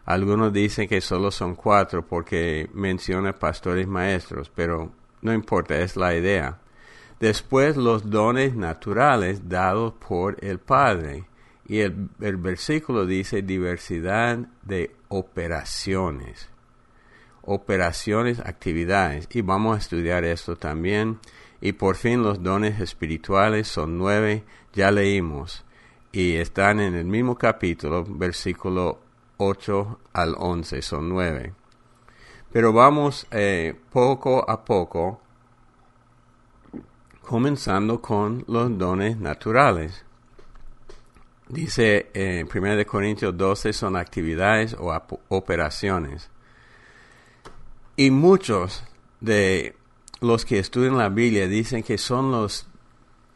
Algunos 0.04 0.52
dicen 0.52 0.88
que 0.88 1.00
solo 1.00 1.30
son 1.30 1.54
cuatro 1.54 2.04
porque 2.04 2.68
menciona 2.74 3.32
pastores 3.32 3.86
maestros, 3.86 4.50
pero 4.52 4.90
no 5.22 5.32
importa, 5.32 5.78
es 5.78 5.96
la 5.96 6.16
idea. 6.16 6.58
Después 7.20 7.76
los 7.76 8.10
dones 8.10 8.56
naturales 8.56 9.48
dados 9.48 9.92
por 9.94 10.42
el 10.44 10.58
Padre. 10.58 11.26
Y 11.66 11.80
el, 11.80 12.08
el 12.20 12.36
versículo 12.38 13.06
dice 13.06 13.42
diversidad 13.42 14.38
de 14.62 14.96
operaciones. 15.08 16.49
Operaciones, 17.42 18.40
actividades. 18.40 19.28
Y 19.32 19.42
vamos 19.42 19.76
a 19.76 19.78
estudiar 19.78 20.24
esto 20.24 20.56
también. 20.56 21.18
Y 21.60 21.72
por 21.72 21.96
fin 21.96 22.22
los 22.22 22.42
dones 22.42 22.80
espirituales 22.80 23.68
son 23.68 23.98
nueve, 23.98 24.44
ya 24.72 24.90
leímos. 24.90 25.64
Y 26.12 26.36
están 26.36 26.80
en 26.80 26.94
el 26.94 27.04
mismo 27.04 27.36
capítulo, 27.36 28.04
versículo 28.08 29.00
8 29.36 29.98
al 30.12 30.34
11, 30.38 30.82
son 30.82 31.08
9. 31.08 31.54
Pero 32.52 32.72
vamos 32.72 33.26
eh, 33.30 33.74
poco 33.90 34.48
a 34.48 34.64
poco, 34.64 35.20
comenzando 37.22 38.02
con 38.02 38.44
los 38.48 38.76
dones 38.76 39.18
naturales. 39.18 40.04
Dice 41.48 42.10
en 42.12 42.46
eh, 42.46 42.48
1 42.52 42.86
Corintios 42.86 43.36
12 43.36 43.72
son 43.72 43.96
actividades 43.96 44.76
o 44.78 44.92
operaciones. 45.28 46.30
Y 48.00 48.10
muchos 48.10 48.82
de 49.20 49.76
los 50.22 50.46
que 50.46 50.58
estudian 50.58 50.96
la 50.96 51.10
Biblia 51.10 51.46
dicen 51.46 51.82
que 51.82 51.98
son 51.98 52.30
los, 52.30 52.66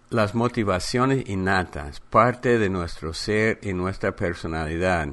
las 0.08 0.34
motivaciones 0.34 1.28
innatas, 1.28 2.00
parte 2.00 2.58
de 2.58 2.70
nuestro 2.70 3.12
ser 3.12 3.58
y 3.60 3.74
nuestra 3.74 4.16
personalidad 4.16 5.08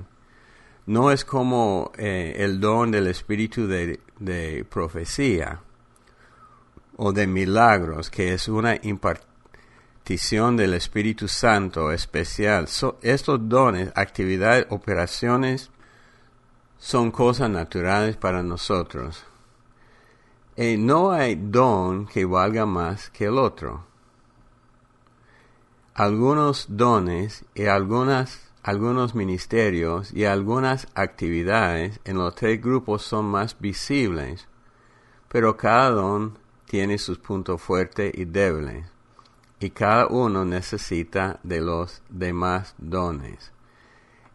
no 0.85 1.11
es 1.11 1.25
como 1.25 1.91
eh, 1.97 2.35
el 2.37 2.61
don 2.61 2.91
del 2.91 3.07
espíritu 3.07 3.67
de, 3.67 4.65
profecía 4.69 5.59
o 6.95 7.11
de 7.11 7.27
milagros, 7.27 8.09
que 8.09 8.33
es 8.33 8.47
una 8.47 8.77
impartición 8.81 10.55
del 10.55 10.75
Espíritu 10.75 11.27
Santo 11.27 11.91
especial. 11.91 12.69
estos 13.01 13.49
dones, 13.49 13.91
actividades, 13.95 14.67
operaciones, 14.69 15.71
son 16.77 17.11
cosas 17.11 17.49
naturales 17.49 18.15
para 18.15 18.41
nosotros. 18.43 19.25
Y 20.55 20.77
no 20.77 21.11
hay 21.11 21.35
don 21.35 22.05
que 22.05 22.25
valga 22.25 22.65
más 22.65 23.09
que 23.09 23.25
el 23.25 23.37
otro. 23.37 23.85
Algunos 25.93 26.65
dones 26.69 27.45
y 27.53 27.65
algunas 27.65 28.51
algunos 28.63 29.15
ministerios 29.15 30.13
y 30.13 30.25
algunas 30.25 30.87
actividades 30.93 31.99
en 32.05 32.17
los 32.17 32.35
tres 32.35 32.61
grupos 32.61 33.01
son 33.01 33.25
más 33.25 33.59
visibles, 33.59 34.47
pero 35.29 35.57
cada 35.57 35.89
don 35.89 36.37
tiene 36.65 36.97
sus 36.97 37.17
puntos 37.17 37.59
fuertes 37.61 38.11
y 38.15 38.25
débiles, 38.25 38.85
y 39.59 39.71
cada 39.71 40.07
uno 40.07 40.45
necesita 40.45 41.39
de 41.43 41.61
los 41.61 42.03
demás 42.09 42.75
dones. 42.77 43.51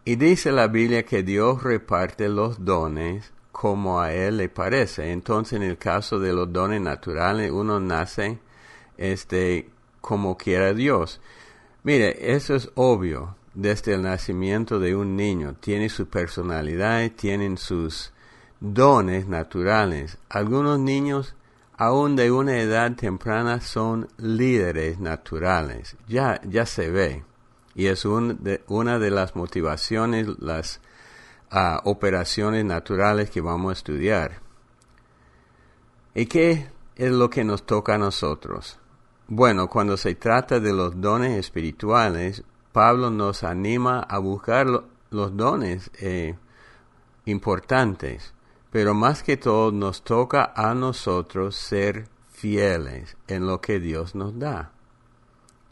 Y 0.05 0.17
dice 0.17 0.53
la 0.53 0.69
Biblia 0.69 1.05
que 1.05 1.23
Dios 1.23 1.63
reparte 1.63 2.29
los 2.29 2.65
dones 2.65 3.33
como 3.59 4.03
a 4.03 4.13
Él 4.13 4.37
le 4.37 4.51
parece. 4.51 5.13
Entonces, 5.13 5.55
en 5.55 5.63
el 5.63 5.79
caso 5.79 6.19
de 6.19 6.35
los 6.35 6.53
dones 6.53 6.79
naturales, 6.79 7.51
uno 7.51 7.81
nace 7.81 8.39
este, 8.99 9.71
como 10.03 10.37
quiera 10.37 10.75
Dios. 10.75 11.23
Mire, 11.83 12.35
eso 12.35 12.55
es 12.55 12.71
obvio 12.75 13.35
desde 13.55 13.95
el 13.95 14.03
nacimiento 14.03 14.79
de 14.79 14.95
un 14.95 15.17
niño. 15.17 15.55
Tiene 15.59 15.89
su 15.89 16.07
personalidad, 16.07 17.11
tienen 17.13 17.57
sus 17.57 18.13
dones 18.61 19.27
naturales. 19.27 20.19
Algunos 20.29 20.79
niños, 20.79 21.35
aún 21.79 22.15
de 22.15 22.31
una 22.31 22.59
edad 22.59 22.95
temprana, 22.95 23.63
son 23.63 24.07
líderes 24.19 25.01
naturales. 25.01 25.97
Ya, 26.07 26.43
ya 26.47 26.67
se 26.67 26.91
ve. 26.91 27.25
Y 27.75 27.87
es 27.87 28.03
de, 28.03 28.63
una 28.69 28.99
de 28.99 29.11
las 29.11 29.35
motivaciones, 29.35 30.29
las 30.41 30.83
ah, 31.51 31.81
operaciones 31.85 32.65
naturales 32.65 33.31
que 33.31 33.41
vamos 33.41 33.71
a 33.71 33.73
estudiar. 33.75 34.41
¿Y 36.15 36.27
qué 36.27 36.71
es 36.97 37.13
lo 37.13 37.29
que 37.29 37.45
nos 37.45 37.67
toca 37.67 37.95
a 37.95 37.99
nosotros? 37.99 38.79
Bueno, 39.29 39.69
cuando 39.69 39.97
se 39.97 40.15
trata 40.15 40.61
de 40.61 40.73
los 40.73 41.01
dones 41.01 41.39
espirituales, 41.39 42.45
Pablo 42.73 43.11
nos 43.11 43.43
anima 43.43 44.01
a 44.01 44.19
buscar 44.19 44.67
los 45.11 45.37
dones 45.37 45.91
eh, 45.99 46.37
importantes, 47.25 48.35
pero 48.71 48.95
más 48.95 49.23
que 49.23 49.37
todo 49.37 49.73
nos 49.73 50.03
toca 50.05 50.53
a 50.55 50.75
nosotros 50.75 51.57
ser 51.57 52.09
fieles 52.31 53.17
en 53.27 53.47
lo 53.47 53.61
que 53.61 53.81
Dios 53.81 54.15
nos 54.15 54.39
da. 54.39 54.73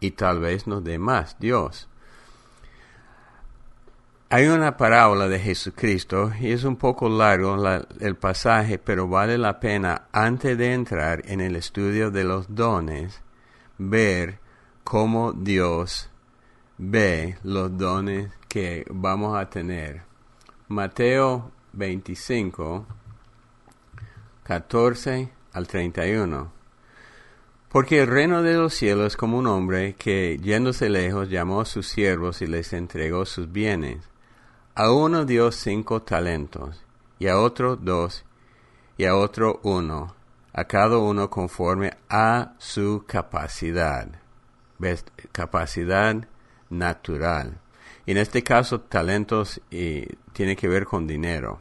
Y 0.01 0.13
tal 0.13 0.41
vez 0.41 0.67
nos 0.67 0.83
dé 0.83 0.99
más 0.99 1.39
Dios. 1.39 1.89
Hay 4.31 4.47
una 4.47 4.77
parábola 4.77 5.29
de 5.29 5.39
Jesucristo 5.39 6.33
y 6.41 6.51
es 6.51 6.65
un 6.65 6.77
poco 6.77 7.09
largo 7.09 7.57
el 8.01 8.17
pasaje, 8.17 8.79
pero 8.79 9.07
vale 9.07 9.39
la 9.39 9.61
pena 9.61 10.09
antes 10.13 10.59
de 10.59 10.73
entrar 10.73 11.23
en 11.27 11.41
el 11.41 11.57
estudio 11.57 12.11
de 12.11 12.25
los 12.25 12.55
dones, 12.55 13.23
ver 13.79 14.41
cómo 14.83 15.33
Dios 15.33 16.11
ve 16.79 17.37
los 17.45 17.77
dones 17.77 18.33
que 18.49 18.85
vamos 18.91 19.39
a 19.39 19.49
tener. 19.51 20.03
Mateo 20.69 21.53
25, 21.75 22.87
14 24.43 25.31
al 25.53 25.69
31. 25.69 26.53
Porque 27.69 28.03
el 28.03 28.09
reino 28.09 28.43
de 28.43 28.55
los 28.55 28.75
cielos 28.75 29.09
es 29.09 29.17
como 29.17 29.39
un 29.39 29.47
hombre 29.47 29.95
que, 29.95 30.39
yéndose 30.41 30.89
lejos, 30.89 31.29
llamó 31.29 31.61
a 31.61 31.65
sus 31.65 31.89
siervos 31.89 32.41
y 32.41 32.47
les 32.47 32.73
entregó 32.73 33.27
sus 33.27 33.53
bienes. 33.53 34.14
A 34.77 34.91
uno 34.91 35.25
dio 35.25 35.53
cinco 35.53 36.03
talentos, 36.03 36.85
y 37.21 37.29
a 37.29 37.39
otro 37.39 37.77
dos, 37.77 38.25
y 38.97 39.05
a 39.05 39.15
otro 39.15 39.61
uno, 39.63 40.17
a 40.53 40.65
cada 40.65 40.99
uno 40.99 41.31
conforme 41.31 41.93
a 42.09 42.55
su 42.59 43.05
capacidad. 43.07 44.09
Capacidad 45.31 46.27
natural. 46.71 47.61
En 48.05 48.17
este 48.17 48.43
caso, 48.43 48.81
talentos 48.81 49.61
y, 49.71 50.07
tiene 50.33 50.57
que 50.57 50.67
ver 50.67 50.87
con 50.87 51.07
dinero, 51.07 51.61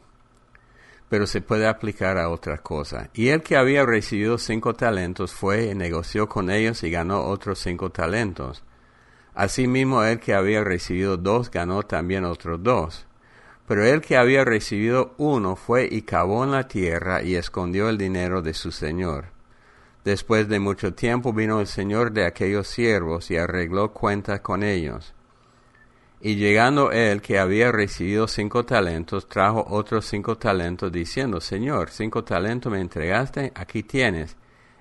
pero 1.08 1.28
se 1.28 1.40
puede 1.40 1.68
aplicar 1.68 2.18
a 2.18 2.30
otra 2.30 2.58
cosa. 2.58 3.10
Y 3.14 3.28
el 3.28 3.42
que 3.42 3.56
había 3.56 3.86
recibido 3.86 4.38
cinco 4.38 4.74
talentos 4.74 5.32
fue 5.32 5.66
y 5.66 5.74
negoció 5.76 6.28
con 6.28 6.50
ellos 6.50 6.82
y 6.82 6.90
ganó 6.90 7.22
otros 7.22 7.60
cinco 7.60 7.90
talentos. 7.90 8.64
Asimismo, 9.34 10.04
el 10.04 10.20
que 10.20 10.34
había 10.34 10.62
recibido 10.62 11.16
dos 11.16 11.50
ganó 11.50 11.82
también 11.82 12.24
otros 12.24 12.62
dos. 12.62 13.06
Pero 13.66 13.84
el 13.84 14.00
que 14.00 14.16
había 14.16 14.44
recibido 14.44 15.14
uno 15.16 15.56
fue 15.56 15.88
y 15.90 16.02
cavó 16.02 16.44
en 16.44 16.52
la 16.52 16.68
tierra 16.68 17.22
y 17.22 17.34
escondió 17.34 17.88
el 17.88 17.98
dinero 17.98 18.42
de 18.42 18.54
su 18.54 18.70
señor. 18.70 19.26
Después 20.04 20.48
de 20.48 20.60
mucho 20.60 20.92
tiempo 20.92 21.32
vino 21.32 21.60
el 21.60 21.66
señor 21.66 22.12
de 22.12 22.26
aquellos 22.26 22.68
siervos 22.68 23.30
y 23.30 23.38
arregló 23.38 23.92
cuentas 23.92 24.40
con 24.40 24.62
ellos. 24.62 25.14
Y 26.20 26.36
llegando 26.36 26.92
él, 26.92 27.20
que 27.20 27.38
había 27.38 27.72
recibido 27.72 28.28
cinco 28.28 28.64
talentos, 28.64 29.28
trajo 29.28 29.66
otros 29.68 30.06
cinco 30.06 30.36
talentos, 30.38 30.92
diciendo, 30.92 31.40
Señor, 31.40 31.90
cinco 31.90 32.24
talentos 32.24 32.72
me 32.72 32.80
entregaste, 32.80 33.52
aquí 33.54 33.82
tienes, 33.82 34.36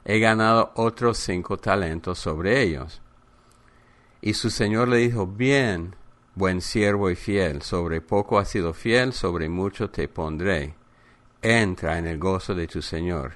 he 0.06 0.20
ganado 0.20 0.72
otros 0.76 1.18
cinco 1.18 1.58
talentos 1.58 2.20
sobre 2.20 2.62
ellos. 2.62 3.03
Y 4.26 4.36
su 4.36 4.50
señor 4.50 4.88
le 4.88 5.00
dijo, 5.00 5.28
Bien, 5.28 5.98
buen 6.34 6.62
siervo 6.62 7.10
y 7.10 7.16
fiel, 7.18 7.62
sobre 7.62 8.00
poco 8.00 8.40
has 8.40 8.48
sido 8.48 8.74
fiel, 8.74 9.12
sobre 9.12 9.50
mucho 9.50 9.90
te 9.90 10.08
pondré. 10.08 10.76
Entra 11.42 11.98
en 11.98 12.08
el 12.08 12.20
gozo 12.20 12.56
de 12.56 12.66
tu 12.66 12.82
señor. 12.82 13.34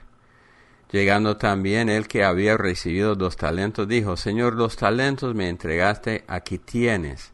Llegando 0.90 1.36
también 1.36 1.90
el 1.90 2.08
que 2.08 2.24
había 2.24 2.56
recibido 2.56 3.16
dos 3.16 3.36
talentos, 3.36 3.86
dijo, 3.86 4.16
Señor, 4.16 4.56
dos 4.56 4.78
talentos 4.78 5.36
me 5.36 5.50
entregaste, 5.50 6.24
aquí 6.26 6.58
tienes. 6.58 7.34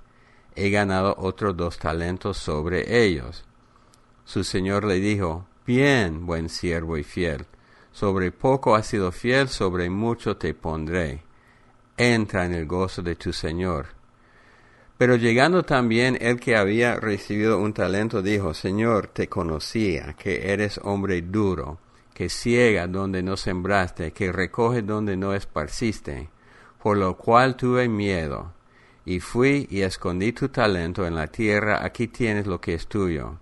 He 0.55 0.71
ganado 0.71 1.13
otros 1.19 1.55
dos 1.55 1.77
talentos 1.77 2.39
sobre 2.39 3.05
ellos. 3.05 3.45
Su 4.25 4.43
Señor 4.43 4.83
le 4.83 4.95
dijo, 4.95 5.45
Bien, 5.67 6.25
buen 6.25 6.49
siervo 6.49 6.97
y 6.97 7.03
fiel, 7.03 7.45
sobre 7.91 8.31
poco 8.31 8.73
has 8.75 8.87
sido 8.87 9.11
fiel, 9.11 9.47
sobre 9.47 9.91
mucho 9.91 10.37
te 10.37 10.55
pondré. 10.55 11.21
Entra 11.97 12.45
en 12.45 12.53
el 12.53 12.65
gozo 12.65 13.01
de 13.01 13.15
tu 13.15 13.31
Señor. 13.31 13.87
Pero 14.97 15.15
llegando 15.15 15.63
también 15.63 16.17
el 16.21 16.39
que 16.39 16.55
había 16.55 16.95
recibido 16.95 17.59
un 17.59 17.73
talento, 17.73 18.21
dijo, 18.21 18.53
Señor, 18.53 19.07
te 19.07 19.27
conocía, 19.27 20.13
que 20.13 20.51
eres 20.51 20.79
hombre 20.83 21.21
duro 21.21 21.79
que 22.13 22.29
ciega 22.29 22.87
donde 22.87 23.23
no 23.23 23.35
sembraste, 23.35 24.11
que 24.11 24.31
recoge 24.31 24.81
donde 24.81 25.17
no 25.17 25.33
esparciste, 25.33 26.29
por 26.81 26.97
lo 26.97 27.17
cual 27.17 27.55
tuve 27.55 27.89
miedo, 27.89 28.53
y 29.05 29.19
fui 29.19 29.67
y 29.69 29.81
escondí 29.81 30.31
tu 30.31 30.49
talento 30.49 31.05
en 31.05 31.15
la 31.15 31.27
tierra, 31.27 31.83
aquí 31.83 32.07
tienes 32.07 32.45
lo 32.45 32.61
que 32.61 32.75
es 32.75 32.87
tuyo. 32.87 33.39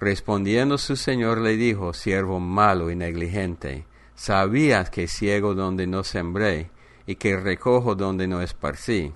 Respondiendo 0.00 0.78
su 0.78 0.96
señor 0.96 1.38
le 1.38 1.56
dijo, 1.56 1.92
siervo 1.92 2.40
malo 2.40 2.90
y 2.90 2.96
negligente, 2.96 3.86
sabías 4.14 4.90
que 4.90 5.06
ciego 5.06 5.54
donde 5.54 5.86
no 5.86 6.02
sembré 6.02 6.70
y 7.06 7.16
que 7.16 7.36
recojo 7.36 7.94
donde 7.94 8.26
no 8.26 8.40
esparcí. 8.40 9.12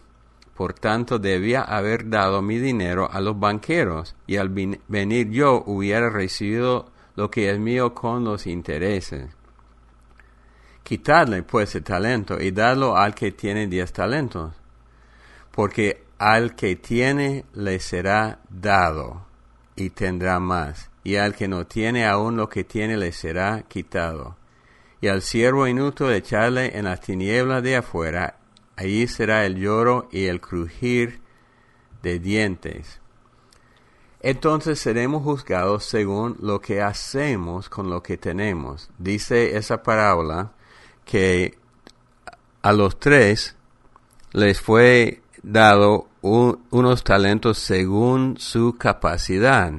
Por 0.54 0.74
tanto, 0.74 1.18
debía 1.18 1.62
haber 1.62 2.08
dado 2.08 2.42
mi 2.42 2.58
dinero 2.58 3.10
a 3.10 3.20
los 3.20 3.38
banqueros, 3.38 4.14
y 4.26 4.36
al 4.36 4.50
venir 4.50 5.30
yo 5.30 5.62
hubiera 5.66 6.10
recibido 6.10 6.90
lo 7.16 7.30
que 7.30 7.50
es 7.50 7.58
mío 7.58 7.94
con 7.94 8.24
los 8.24 8.46
intereses. 8.46 9.30
Quitadle 10.82 11.42
pues 11.42 11.74
el 11.74 11.84
talento 11.84 12.40
y 12.40 12.50
dadlo 12.50 12.96
al 12.96 13.14
que 13.14 13.32
tiene 13.32 13.66
diez 13.66 13.92
talentos, 13.92 14.52
porque 15.50 16.04
al 16.18 16.54
que 16.54 16.76
tiene 16.76 17.44
le 17.54 17.78
será 17.78 18.40
dado 18.48 19.26
y 19.76 19.90
tendrá 19.90 20.38
más, 20.40 20.90
y 21.04 21.16
al 21.16 21.34
que 21.34 21.48
no 21.48 21.66
tiene 21.66 22.06
aún 22.06 22.36
lo 22.36 22.48
que 22.48 22.64
tiene 22.64 22.96
le 22.96 23.12
será 23.12 23.62
quitado. 23.62 24.39
Y 25.00 25.08
al 25.08 25.22
siervo 25.22 25.66
inútil 25.66 26.10
echarle 26.10 26.76
en 26.76 26.84
las 26.84 27.00
tinieblas 27.00 27.62
de 27.62 27.76
afuera, 27.76 28.36
allí 28.76 29.06
será 29.06 29.46
el 29.46 29.56
lloro 29.56 30.08
y 30.12 30.26
el 30.26 30.40
crujir 30.40 31.20
de 32.02 32.18
dientes. 32.18 33.00
Entonces 34.22 34.78
seremos 34.78 35.22
juzgados 35.22 35.84
según 35.84 36.36
lo 36.40 36.60
que 36.60 36.82
hacemos 36.82 37.70
con 37.70 37.88
lo 37.88 38.02
que 38.02 38.18
tenemos. 38.18 38.90
Dice 38.98 39.56
esa 39.56 39.82
parábola 39.82 40.52
que 41.06 41.58
a 42.62 42.72
los 42.72 43.00
tres 43.00 43.56
les 44.32 44.60
fue 44.60 45.22
dado 45.42 46.08
unos 46.20 47.02
talentos 47.02 47.58
según 47.58 48.36
su 48.38 48.76
capacidad. 48.76 49.72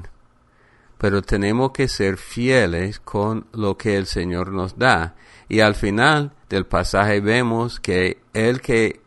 Pero 1.02 1.20
tenemos 1.20 1.72
que 1.72 1.88
ser 1.88 2.16
fieles 2.16 3.00
con 3.00 3.48
lo 3.50 3.76
que 3.76 3.96
el 3.96 4.06
Señor 4.06 4.52
nos 4.52 4.78
da. 4.78 5.16
Y 5.48 5.58
al 5.58 5.74
final 5.74 6.32
del 6.48 6.64
pasaje 6.64 7.20
vemos 7.20 7.80
que 7.80 8.22
el 8.34 8.60
que 8.60 9.00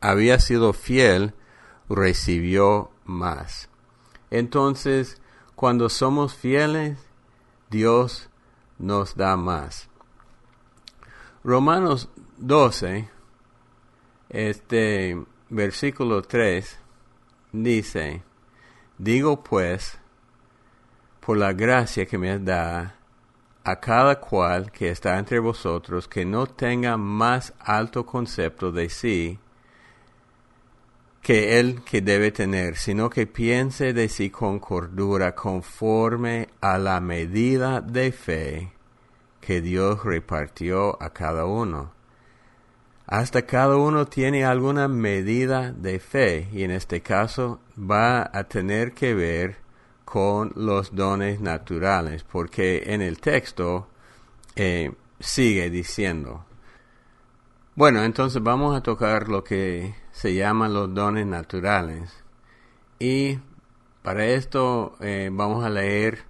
había 0.00 0.40
sido 0.40 0.72
fiel 0.72 1.34
recibió 1.90 2.92
más. 3.04 3.68
Entonces, 4.30 5.20
cuando 5.54 5.90
somos 5.90 6.34
fieles, 6.34 6.96
Dios 7.68 8.30
nos 8.78 9.14
da 9.14 9.36
más. 9.36 9.90
Romanos 11.44 12.08
12, 12.38 13.10
este 14.30 15.22
versículo 15.50 16.22
3, 16.22 16.78
dice, 17.52 18.22
digo 18.96 19.44
pues, 19.44 19.98
por 21.24 21.36
la 21.38 21.52
gracia 21.52 22.04
que 22.04 22.18
me 22.18 22.36
da 22.40 22.96
a 23.64 23.76
cada 23.78 24.18
cual 24.18 24.72
que 24.72 24.90
está 24.90 25.18
entre 25.18 25.38
vosotros, 25.38 26.08
que 26.08 26.24
no 26.24 26.48
tenga 26.48 26.96
más 26.96 27.54
alto 27.60 28.04
concepto 28.04 28.72
de 28.72 28.88
sí 28.88 29.38
que 31.22 31.60
él 31.60 31.82
que 31.84 32.00
debe 32.00 32.32
tener, 32.32 32.76
sino 32.76 33.08
que 33.08 33.28
piense 33.28 33.92
de 33.92 34.08
sí 34.08 34.30
con 34.30 34.58
cordura 34.58 35.36
conforme 35.36 36.48
a 36.60 36.78
la 36.78 37.00
medida 37.00 37.80
de 37.80 38.10
fe 38.10 38.72
que 39.40 39.60
Dios 39.60 40.02
repartió 40.04 41.00
a 41.00 41.10
cada 41.10 41.46
uno. 41.46 41.92
Hasta 43.06 43.42
cada 43.42 43.76
uno 43.76 44.06
tiene 44.06 44.44
alguna 44.44 44.88
medida 44.88 45.70
de 45.70 46.00
fe 46.00 46.48
y 46.52 46.64
en 46.64 46.72
este 46.72 47.00
caso 47.02 47.60
va 47.78 48.28
a 48.32 48.44
tener 48.44 48.92
que 48.92 49.14
ver 49.14 49.61
con 50.12 50.52
los 50.56 50.94
dones 50.94 51.40
naturales 51.40 52.22
porque 52.22 52.82
en 52.92 53.00
el 53.00 53.18
texto 53.18 53.88
eh, 54.54 54.92
sigue 55.18 55.70
diciendo. 55.70 56.44
Bueno, 57.76 58.02
entonces 58.02 58.42
vamos 58.42 58.76
a 58.76 58.82
tocar 58.82 59.30
lo 59.30 59.42
que 59.42 59.94
se 60.10 60.34
llaman 60.34 60.74
los 60.74 60.92
dones 60.92 61.26
naturales 61.26 62.12
y 62.98 63.38
para 64.02 64.26
esto 64.26 64.96
eh, 65.00 65.30
vamos 65.32 65.64
a 65.64 65.70
leer 65.70 66.24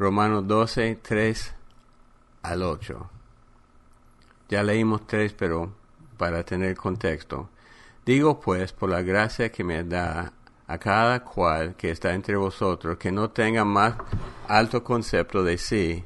Romanos 0.00 0.48
12, 0.48 0.98
3 1.00 1.54
al 2.42 2.62
8. 2.64 3.10
Ya 4.48 4.64
leímos 4.64 5.06
tres, 5.06 5.32
pero 5.32 5.72
para 6.16 6.42
tener 6.42 6.74
contexto. 6.74 7.48
Digo 8.04 8.40
pues, 8.40 8.72
por 8.72 8.90
la 8.90 9.02
gracia 9.02 9.52
que 9.52 9.62
me 9.62 9.84
da 9.84 10.32
a 10.72 10.78
cada 10.78 11.24
cual 11.24 11.74
que 11.76 11.90
está 11.90 12.14
entre 12.14 12.36
vosotros, 12.36 12.96
que 12.98 13.12
no 13.12 13.30
tenga 13.30 13.64
más 13.64 13.94
alto 14.48 14.82
concepto 14.82 15.44
de 15.44 15.58
sí 15.58 16.04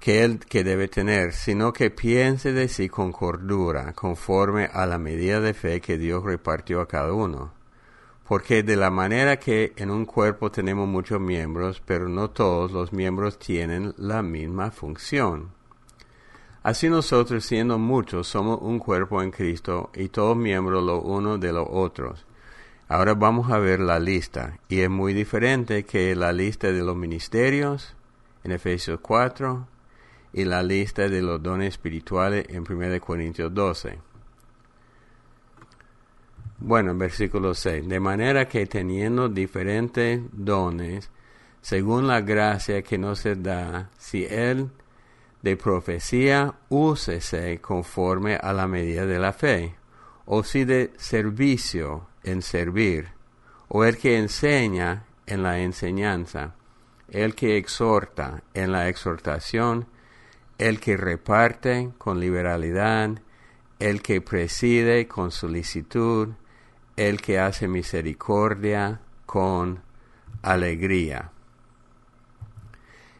que 0.00 0.24
él 0.24 0.38
que 0.38 0.62
debe 0.64 0.88
tener, 0.88 1.32
sino 1.32 1.72
que 1.72 1.90
piense 1.90 2.52
de 2.52 2.68
sí 2.68 2.88
con 2.88 3.12
cordura, 3.12 3.92
conforme 3.94 4.70
a 4.72 4.86
la 4.86 4.98
medida 4.98 5.40
de 5.40 5.54
fe 5.54 5.80
que 5.80 5.98
Dios 5.98 6.22
repartió 6.22 6.80
a 6.80 6.88
cada 6.88 7.12
uno 7.12 7.58
porque 8.28 8.62
de 8.62 8.76
la 8.76 8.90
manera 8.90 9.38
que 9.38 9.72
en 9.76 9.90
un 9.90 10.04
cuerpo 10.04 10.50
tenemos 10.50 10.86
muchos 10.86 11.18
miembros, 11.18 11.80
pero 11.84 12.10
no 12.10 12.28
todos 12.28 12.70
los 12.70 12.92
miembros 12.92 13.38
tienen 13.38 13.94
la 13.96 14.22
misma 14.22 14.70
función. 14.70 15.48
Así 16.62 16.90
nosotros, 16.90 17.46
siendo 17.46 17.78
muchos, 17.78 18.28
somos 18.28 18.58
un 18.60 18.78
cuerpo 18.78 19.22
en 19.22 19.30
Cristo 19.30 19.90
y 19.94 20.10
todos 20.10 20.36
miembros 20.36 20.84
lo 20.84 21.00
uno 21.00 21.38
de 21.38 21.54
los 21.54 21.66
otros. 21.70 22.27
Ahora 22.90 23.12
vamos 23.12 23.50
a 23.50 23.58
ver 23.58 23.80
la 23.80 23.98
lista, 23.98 24.58
y 24.70 24.80
es 24.80 24.88
muy 24.88 25.12
diferente 25.12 25.84
que 25.84 26.16
la 26.16 26.32
lista 26.32 26.72
de 26.72 26.82
los 26.82 26.96
ministerios 26.96 27.94
en 28.44 28.52
Efesios 28.52 29.00
4 29.02 29.68
y 30.32 30.46
la 30.46 30.62
lista 30.62 31.06
de 31.06 31.20
los 31.20 31.42
dones 31.42 31.68
espirituales 31.74 32.46
en 32.48 32.64
1 32.66 32.98
Corintios 33.02 33.52
12. 33.52 33.98
Bueno, 36.60 36.92
en 36.92 36.98
versículo 36.98 37.52
6. 37.52 37.86
De 37.86 38.00
manera 38.00 38.48
que 38.48 38.64
teniendo 38.64 39.28
diferentes 39.28 40.22
dones, 40.32 41.10
según 41.60 42.06
la 42.06 42.22
gracia 42.22 42.80
que 42.80 42.96
nos 42.96 43.22
da, 43.42 43.90
si 43.98 44.24
él 44.24 44.70
de 45.42 45.58
profecía, 45.58 46.54
úsese 46.70 47.60
conforme 47.60 48.36
a 48.36 48.54
la 48.54 48.66
medida 48.66 49.04
de 49.04 49.18
la 49.18 49.34
fe, 49.34 49.74
o 50.24 50.42
si 50.42 50.64
de 50.64 50.94
servicio 50.96 52.07
en 52.22 52.42
servir, 52.42 53.08
o 53.68 53.84
el 53.84 53.96
que 53.98 54.18
enseña 54.18 55.04
en 55.26 55.42
la 55.42 55.60
enseñanza, 55.60 56.54
el 57.08 57.34
que 57.34 57.56
exhorta 57.56 58.42
en 58.54 58.72
la 58.72 58.88
exhortación, 58.88 59.86
el 60.58 60.80
que 60.80 60.96
reparte 60.96 61.90
con 61.98 62.20
liberalidad, 62.20 63.10
el 63.78 64.02
que 64.02 64.20
preside 64.20 65.06
con 65.06 65.30
solicitud, 65.30 66.30
el 66.96 67.20
que 67.20 67.38
hace 67.38 67.68
misericordia 67.68 69.00
con 69.24 69.80
alegría. 70.42 71.30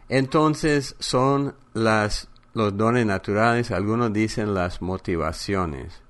Entonces 0.09 0.97
son 0.99 1.55
las, 1.75 2.29
los 2.55 2.77
dones 2.77 3.07
naturales, 3.07 3.71
algunos 3.71 4.13
dicen 4.13 4.55
las 4.55 4.83
motivaciones. 4.83 6.03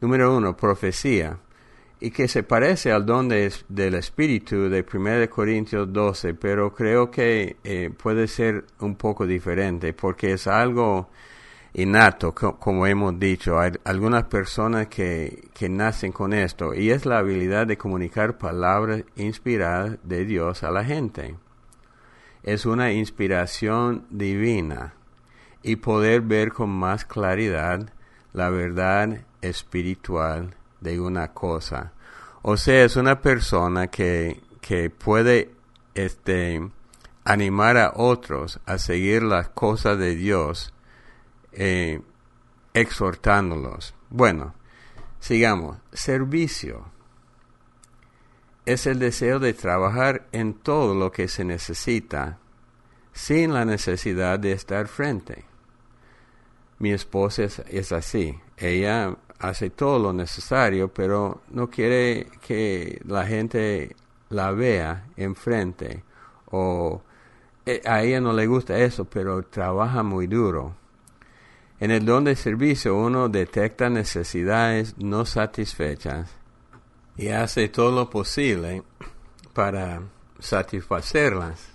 Número 0.00 0.36
uno, 0.36 0.56
profecía, 0.56 1.38
y 2.00 2.10
que 2.10 2.28
se 2.28 2.42
parece 2.42 2.92
al 2.92 3.04
don 3.04 3.28
del 3.28 3.94
Espíritu 3.94 4.70
de 4.70 4.84
1 4.90 5.28
Corintios 5.28 5.92
12, 5.92 6.32
pero 6.32 6.72
creo 6.72 7.10
que 7.10 7.58
eh, 7.62 7.90
puede 7.90 8.26
ser 8.26 8.64
un 8.80 8.96
poco 8.96 9.26
diferente 9.26 9.92
porque 9.92 10.32
es 10.32 10.46
algo 10.46 11.10
innato, 11.74 12.34
como 12.34 12.86
hemos 12.86 13.18
dicho. 13.18 13.60
Hay 13.60 13.72
algunas 13.84 14.24
personas 14.24 14.86
que, 14.88 15.50
que 15.52 15.68
nacen 15.68 16.10
con 16.10 16.32
esto 16.32 16.72
y 16.74 16.90
es 16.90 17.04
la 17.04 17.18
habilidad 17.18 17.66
de 17.66 17.76
comunicar 17.76 18.38
palabras 18.38 19.04
inspiradas 19.16 19.98
de 20.02 20.24
Dios 20.24 20.62
a 20.62 20.70
la 20.70 20.84
gente. 20.84 21.36
Es 22.42 22.64
una 22.64 22.92
inspiración 22.92 24.06
divina 24.08 24.94
y 25.62 25.76
poder 25.76 26.22
ver 26.22 26.52
con 26.52 26.70
más 26.70 27.04
claridad 27.04 27.92
la 28.32 28.48
verdad 28.48 29.20
espiritual 29.42 30.54
de 30.80 31.00
una 31.00 31.32
cosa. 31.32 31.92
O 32.42 32.56
sea, 32.56 32.84
es 32.84 32.96
una 32.96 33.20
persona 33.20 33.88
que, 33.88 34.40
que 34.60 34.90
puede 34.90 35.52
este, 35.94 36.70
animar 37.24 37.76
a 37.76 37.92
otros 37.94 38.60
a 38.66 38.78
seguir 38.78 39.22
las 39.22 39.48
cosas 39.50 39.98
de 39.98 40.14
Dios 40.14 40.72
eh, 41.52 42.00
exhortándolos. 42.74 43.94
Bueno, 44.08 44.54
sigamos. 45.18 45.78
Servicio 45.92 46.86
es 48.66 48.86
el 48.86 48.98
deseo 48.98 49.38
de 49.38 49.52
trabajar 49.52 50.28
en 50.32 50.54
todo 50.54 50.94
lo 50.94 51.10
que 51.10 51.28
se 51.28 51.44
necesita 51.44 52.38
sin 53.12 53.52
la 53.52 53.64
necesidad 53.64 54.38
de 54.38 54.52
estar 54.52 54.86
frente. 54.88 55.44
Mi 56.78 56.92
esposa 56.92 57.44
es, 57.68 57.92
así. 57.92 58.38
Ella 58.56 59.16
hace 59.40 59.70
todo 59.70 59.98
lo 59.98 60.12
necesario, 60.12 60.92
pero 60.92 61.40
no 61.50 61.70
quiere 61.70 62.28
que 62.46 63.00
la 63.06 63.26
gente 63.26 63.96
la 64.28 64.52
vea 64.52 65.06
enfrente 65.16 66.04
o 66.50 67.02
eh, 67.66 67.80
a 67.84 68.02
ella 68.02 68.20
no 68.20 68.32
le 68.32 68.46
gusta 68.46 68.78
eso, 68.78 69.06
pero 69.06 69.42
trabaja 69.42 70.02
muy 70.02 70.26
duro. 70.26 70.76
En 71.80 71.90
el 71.90 72.04
don 72.04 72.24
de 72.24 72.36
servicio 72.36 72.94
uno 72.96 73.28
detecta 73.30 73.88
necesidades 73.88 74.96
no 74.98 75.24
satisfechas 75.24 76.30
y 77.16 77.28
hace 77.28 77.68
todo 77.68 77.90
lo 77.92 78.10
posible 78.10 78.82
para 79.54 80.02
satisfacerlas. 80.38 81.68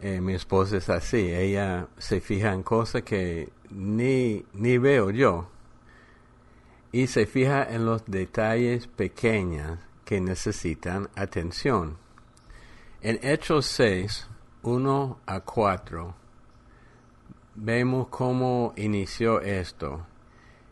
Eh, 0.00 0.20
mi 0.20 0.34
esposa 0.34 0.76
es 0.76 0.88
así, 0.88 1.32
ella 1.32 1.88
se 1.98 2.20
fija 2.20 2.52
en 2.52 2.62
cosas 2.62 3.02
que 3.02 3.48
ni, 3.70 4.44
ni 4.52 4.78
veo 4.78 5.10
yo 5.10 5.48
y 6.92 7.06
se 7.06 7.26
fija 7.26 7.62
en 7.62 7.84
los 7.84 8.04
detalles 8.06 8.86
pequeños 8.86 9.78
que 10.04 10.20
necesitan 10.20 11.08
atención. 11.16 11.98
En 13.00 13.18
Hechos 13.22 13.66
6, 13.66 14.26
1 14.62 15.20
a 15.26 15.40
4, 15.40 16.14
vemos 17.54 18.08
cómo 18.08 18.72
inició 18.76 19.40
esto. 19.40 20.06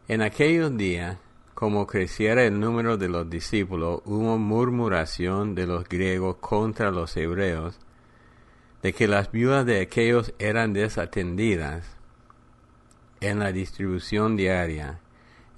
En 0.08 0.22
aquellos 0.22 0.76
días, 0.76 1.18
como 1.54 1.86
creciera 1.86 2.44
el 2.44 2.58
número 2.58 2.96
de 2.96 3.08
los 3.08 3.28
discípulos, 3.28 4.02
hubo 4.04 4.38
murmuración 4.38 5.54
de 5.54 5.66
los 5.66 5.88
griegos 5.88 6.36
contra 6.36 6.90
los 6.90 7.16
hebreos, 7.16 7.78
de 8.82 8.92
que 8.92 9.08
las 9.08 9.32
viudas 9.32 9.66
de 9.66 9.80
aquellos 9.80 10.32
eran 10.38 10.72
desatendidas 10.72 11.96
en 13.20 13.38
la 13.38 13.52
distribución 13.52 14.36
diaria. 14.36 15.00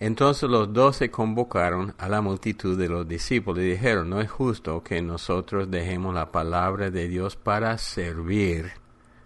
Entonces 0.01 0.49
los 0.49 0.73
doce 0.73 1.11
convocaron 1.11 1.95
a 1.99 2.09
la 2.09 2.21
multitud 2.21 2.79
de 2.79 2.89
los 2.89 3.07
discípulos 3.09 3.63
y 3.63 3.71
dijeron, 3.71 4.09
no 4.09 4.21
es 4.21 4.31
justo 4.31 4.83
que 4.83 5.03
nosotros 5.03 5.71
dejemos 5.71 6.15
la 6.15 6.31
palabra 6.31 6.91
de 6.91 7.09
Dios 7.09 7.37
para 7.37 7.77
servir 7.79 8.73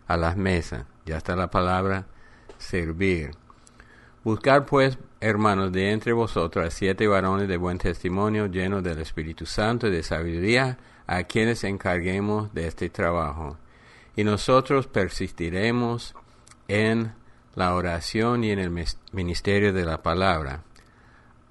a 0.06 0.16
las 0.16 0.36
mesas. 0.36 0.86
Ya 1.04 1.18
está 1.18 1.36
la 1.36 1.50
palabra 1.50 2.06
servir. 2.56 3.32
Buscar 4.24 4.64
pues, 4.64 4.98
hermanos, 5.20 5.72
de 5.72 5.90
entre 5.90 6.12
vosotros 6.12 6.64
a 6.66 6.70
siete 6.70 7.06
varones 7.06 7.48
de 7.48 7.56
buen 7.56 7.78
testimonio, 7.78 8.46
llenos 8.46 8.82
del 8.82 9.00
Espíritu 9.00 9.44
Santo 9.44 9.88
y 9.88 9.90
de 9.90 10.02
sabiduría, 10.02 10.78
a 11.06 11.24
quienes 11.24 11.64
encarguemos 11.64 12.54
de 12.54 12.68
este 12.68 12.88
trabajo 12.88 13.58
y 14.16 14.24
nosotros 14.24 14.86
persistiremos 14.86 16.14
en 16.68 17.12
la 17.54 17.74
oración 17.74 18.44
y 18.44 18.50
en 18.50 18.58
el 18.58 18.86
ministerio 19.12 19.72
de 19.72 19.84
la 19.84 20.02
palabra. 20.02 20.62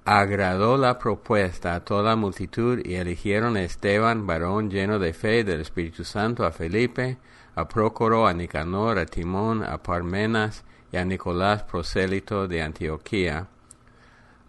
Agradó 0.04 0.76
la 0.76 0.98
propuesta 0.98 1.76
a 1.76 1.84
toda 1.84 2.16
multitud 2.16 2.80
y 2.84 2.96
eligieron 2.96 3.56
a 3.56 3.62
Esteban, 3.62 4.26
varón 4.26 4.68
lleno 4.68 4.98
de 4.98 5.12
fe 5.12 5.44
del 5.44 5.60
Espíritu 5.60 6.02
Santo, 6.04 6.44
a 6.44 6.50
Felipe, 6.50 7.18
a 7.54 7.68
Prócoro, 7.68 8.26
a 8.26 8.32
Nicanor, 8.32 8.98
a 8.98 9.06
Timón, 9.06 9.62
a 9.62 9.80
Parmenas 9.80 10.64
y 10.90 10.96
a 10.96 11.04
Nicolás, 11.04 11.62
prosélito 11.62 12.48
de 12.48 12.62
Antioquía, 12.62 13.46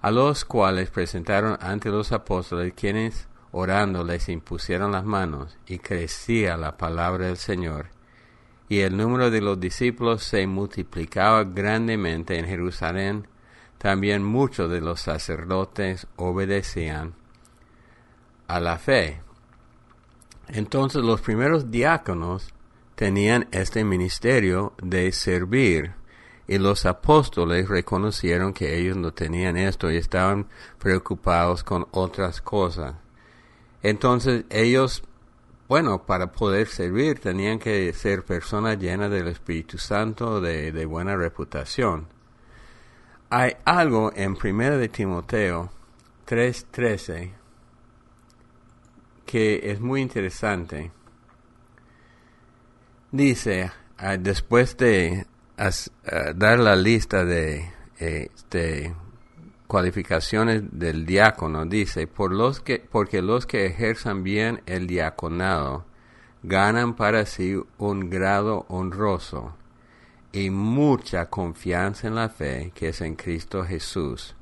a 0.02 0.12
los 0.12 0.44
cuales 0.46 0.90
presentaron 0.90 1.58
ante 1.62 1.90
los 1.90 2.12
apóstoles, 2.12 2.74
quienes 2.74 3.28
orando 3.52 4.04
les 4.04 4.30
impusieron 4.30 4.92
las 4.92 5.06
manos, 5.06 5.56
y 5.68 5.78
crecía 5.78 6.58
la 6.58 6.78
palabra 6.78 7.28
del 7.28 7.38
Señor 7.38 7.93
y 8.70 8.80
el 8.80 8.98
número 8.98 9.30
de 9.30 9.42
los 9.42 9.60
discípulos 9.60 10.24
se 10.24 10.48
multiplicaba 10.48 11.44
grandemente 11.44 12.38
en 12.38 12.46
Jerusalén. 12.46 13.28
También 13.78 14.24
muchos 14.24 14.72
de 14.72 14.82
los 14.82 15.02
sacerdotes 15.02 16.08
obedecían 16.16 17.14
a 18.48 18.60
la 18.60 18.78
fe. 18.78 19.22
Entonces 20.48 21.04
los 21.04 21.22
primeros 21.22 21.72
diáconos 21.72 22.54
tenían 22.96 23.48
este 23.52 23.84
ministerio 23.84 24.74
de 24.82 25.12
servir 25.12 25.94
y 26.48 26.58
los 26.58 26.86
apóstoles 26.86 27.68
reconocieron 27.70 28.54
que 28.54 28.78
ellos 28.78 28.98
no 28.98 29.14
tenían 29.14 29.58
esto 29.58 29.92
y 29.92 29.98
estaban 29.98 30.48
preocupados 30.78 31.64
con 31.64 31.88
otras 31.92 32.42
cosas. 32.42 32.96
Entonces 33.82 34.46
ellos 34.50 35.04
bueno, 35.74 36.06
para 36.06 36.32
poder 36.32 36.68
servir 36.68 37.20
tenían 37.20 37.58
que 37.58 37.92
ser 37.94 38.24
personas 38.24 38.78
llenas 38.78 39.10
del 39.10 39.28
Espíritu 39.28 39.80
Santo, 39.80 40.40
de, 40.40 40.86
buena 40.86 41.16
reputación. 41.16 42.06
Hay 43.32 43.54
algo 43.66 44.12
en 44.16 44.38
1 44.38 44.78
de 44.78 44.90
Timoteo 44.90 45.72
3:13 46.28 47.32
que 49.26 49.72
es 49.72 49.80
muy 49.80 50.02
interesante. 50.02 50.92
Dice, 53.12 53.72
ah, 53.98 54.18
después 54.18 54.78
de 54.78 55.26
ah, 55.58 55.72
dar 56.36 56.60
la 56.60 56.76
lista 56.76 57.26
de, 57.26 57.74
eh, 58.00 58.30
de 58.52 58.94
cualificaciones 59.74 60.62
del 60.72 61.04
diácono 61.04 61.66
dice, 61.66 62.06
Por 62.06 62.32
los 62.32 62.60
que, 62.60 62.78
porque 62.78 63.24
los 63.24 63.48
que 63.48 63.66
ejerzan 63.66 64.22
bien 64.22 64.62
el 64.68 64.86
diaconado 64.86 65.84
ganan 66.44 66.96
para 66.96 67.26
sí 67.26 67.60
un 67.80 68.08
grado 68.12 68.68
honroso 68.70 69.56
y 70.32 70.52
mucha 70.52 71.32
confianza 71.32 72.08
en 72.08 72.14
la 72.14 72.30
fe 72.30 72.72
que 72.76 72.90
es 72.90 73.02
en 73.02 73.16
Cristo 73.16 73.64
Jesús. 73.64 74.36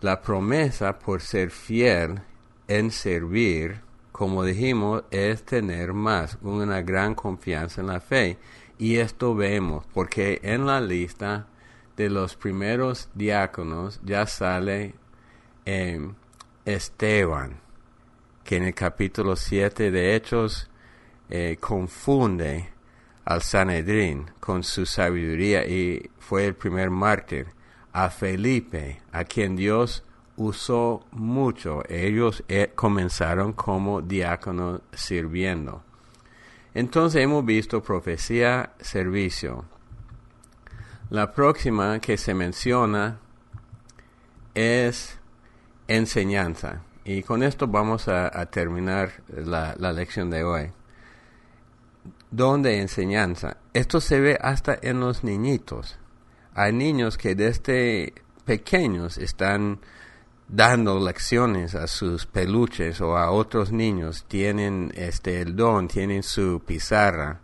La 0.00 0.22
promesa 0.22 0.98
por 0.98 1.20
ser 1.20 1.50
fiel 1.50 2.22
en 2.68 2.90
servir, 2.90 3.82
como 4.12 4.44
dijimos, 4.44 5.04
es 5.10 5.42
tener 5.42 5.92
más, 5.92 6.38
una 6.40 6.80
gran 6.80 7.14
confianza 7.14 7.82
en 7.82 7.88
la 7.88 8.00
fe. 8.00 8.38
Y 8.78 8.96
esto 8.96 9.34
vemos, 9.34 9.84
porque 9.92 10.40
en 10.42 10.64
la 10.64 10.80
lista 10.80 11.48
de 11.96 12.10
los 12.10 12.36
primeros 12.36 13.08
diáconos 13.14 14.00
ya 14.04 14.26
sale 14.26 14.94
Esteban, 16.64 17.60
que 18.42 18.56
en 18.56 18.64
el 18.64 18.74
capítulo 18.74 19.36
7 19.36 19.90
de 19.90 20.14
Hechos 20.14 20.70
eh, 21.30 21.56
confunde 21.60 22.70
al 23.24 23.42
Sanedrín 23.42 24.30
con 24.40 24.62
su 24.62 24.86
sabiduría 24.86 25.66
y 25.66 26.10
fue 26.18 26.46
el 26.46 26.54
primer 26.54 26.90
mártir. 26.90 27.48
A 27.92 28.10
Felipe, 28.10 29.00
a 29.12 29.24
quien 29.24 29.54
Dios 29.54 30.04
usó 30.36 31.06
mucho, 31.12 31.82
ellos 31.88 32.42
eh, 32.48 32.72
comenzaron 32.74 33.52
como 33.52 34.02
diáconos 34.02 34.80
sirviendo. 34.92 35.82
Entonces 36.74 37.22
hemos 37.22 37.44
visto 37.44 37.82
profecía, 37.84 38.74
servicio, 38.80 39.64
la 41.10 41.32
próxima 41.32 41.98
que 42.00 42.16
se 42.16 42.34
menciona 42.34 43.18
es 44.54 45.18
enseñanza. 45.88 46.82
Y 47.04 47.22
con 47.22 47.42
esto 47.42 47.66
vamos 47.66 48.08
a, 48.08 48.46
terminar 48.46 49.12
la, 49.28 49.74
lección 49.92 50.30
de 50.30 50.42
hoy. 50.42 50.72
¿Dónde 52.30 52.80
enseñanza? 52.80 53.58
Esto 53.74 54.00
se 54.00 54.20
ve 54.20 54.38
hasta 54.40 54.78
en 54.80 55.00
los 55.00 55.22
niñitos. 55.22 55.98
Hay 56.54 56.72
niños 56.72 57.18
que 57.18 57.34
desde 57.34 58.14
pequeños 58.44 59.18
están 59.18 59.80
dando 60.48 60.98
lecciones 60.98 61.74
a 61.74 61.86
sus 61.86 62.26
peluches 62.26 63.00
o 63.00 63.16
a 63.18 63.30
otros 63.30 63.70
niños. 63.70 64.24
Tienen 64.26 64.92
este 64.94 65.42
el 65.42 65.54
don, 65.54 65.88
tienen 65.88 66.22
su 66.22 66.62
pizarra. 66.64 67.40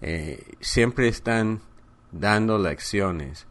Eh, 0.00 0.56
siempre 0.60 1.08
están 1.08 1.60
dando 2.14 2.58
lecciones. 2.58 3.46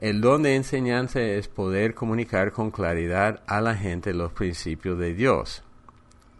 El 0.00 0.20
don 0.20 0.42
de 0.42 0.56
enseñanza 0.56 1.20
es 1.20 1.48
poder 1.48 1.94
comunicar 1.94 2.52
con 2.52 2.70
claridad 2.70 3.42
a 3.46 3.60
la 3.60 3.74
gente 3.74 4.12
los 4.14 4.32
principios 4.32 4.98
de 4.98 5.14
Dios. 5.14 5.62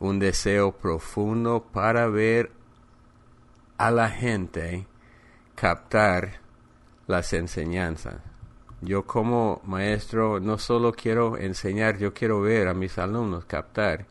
Un 0.00 0.18
deseo 0.18 0.72
profundo 0.72 1.66
para 1.72 2.08
ver 2.08 2.50
a 3.78 3.90
la 3.90 4.10
gente 4.10 4.86
captar 5.54 6.40
las 7.06 7.32
enseñanzas. 7.32 8.16
Yo 8.80 9.06
como 9.06 9.60
maestro 9.64 10.38
no 10.38 10.58
solo 10.58 10.92
quiero 10.92 11.36
enseñar, 11.36 11.98
yo 11.98 12.14
quiero 12.14 12.40
ver 12.40 12.68
a 12.68 12.74
mis 12.74 12.96
alumnos 12.98 13.44
captar 13.44 14.06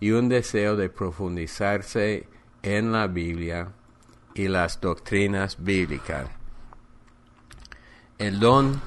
y 0.00 0.10
un 0.10 0.28
deseo 0.28 0.76
de 0.76 0.90
profundizarse 0.90 2.28
en 2.62 2.92
la 2.92 3.06
Biblia 3.06 3.68
y 4.34 4.48
las 4.48 4.80
doctrinas 4.80 5.62
bíblicas 5.62 6.41
el 8.18 8.38
don 8.38 8.80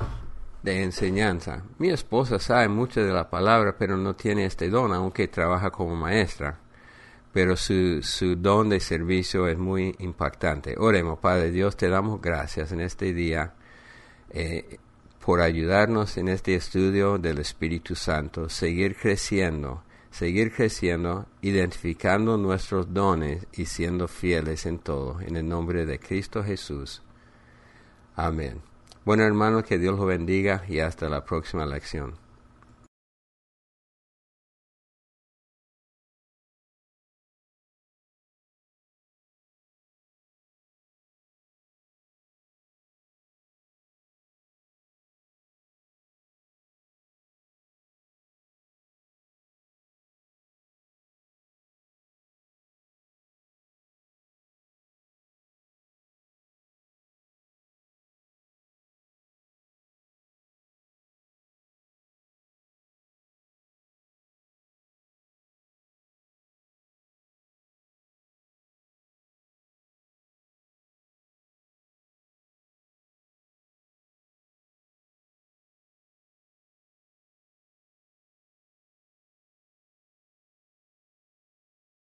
de 0.66 0.84
enseñanza. 0.84 1.64
Mi 1.78 1.90
esposa 1.90 2.40
sabe 2.40 2.68
mucho 2.68 3.04
de 3.04 3.14
la 3.14 3.30
palabra, 3.30 3.76
pero 3.78 3.98
no 3.98 4.16
tiene 4.16 4.46
este 4.46 4.70
don, 4.70 4.94
aunque 4.94 5.28
trabaja 5.28 5.70
como 5.70 5.96
maestra. 5.96 6.60
Pero 7.32 7.56
su, 7.56 8.02
su 8.02 8.36
don 8.36 8.70
de 8.70 8.80
servicio 8.80 9.48
es 9.48 9.58
muy 9.58 9.96
impactante. 10.00 10.76
Oremos, 10.78 11.20
Padre 11.20 11.52
Dios, 11.52 11.78
te 11.78 11.90
damos 11.90 12.22
gracias 12.22 12.72
en 12.72 12.82
este 12.82 13.14
día 13.14 13.54
eh, 14.32 14.80
por 15.24 15.42
ayudarnos 15.42 16.18
en 16.18 16.30
este 16.30 16.56
estudio 16.56 17.18
del 17.18 17.40
Espíritu 17.40 17.96
Santo, 17.96 18.50
seguir 18.50 18.96
creciendo, 18.96 19.84
seguir 20.12 20.54
creciendo, 20.54 21.26
identificando 21.42 22.38
nuestros 22.38 22.94
dones 22.94 23.46
y 23.54 23.66
siendo 23.66 24.08
fieles 24.08 24.66
en 24.66 24.80
todo. 24.80 25.20
En 25.22 25.36
el 25.36 25.48
nombre 25.48 25.86
de 25.86 26.00
Cristo 26.00 26.44
Jesús. 26.44 27.02
Amén. 28.16 28.75
Bueno 29.06 29.24
hermanos, 29.24 29.66
que 29.66 29.78
Dios 29.78 29.96
los 30.00 30.08
bendiga 30.08 30.64
y 30.68 30.80
hasta 30.80 31.10
la 31.10 31.24
próxima 31.26 31.64
lección. 31.68 32.25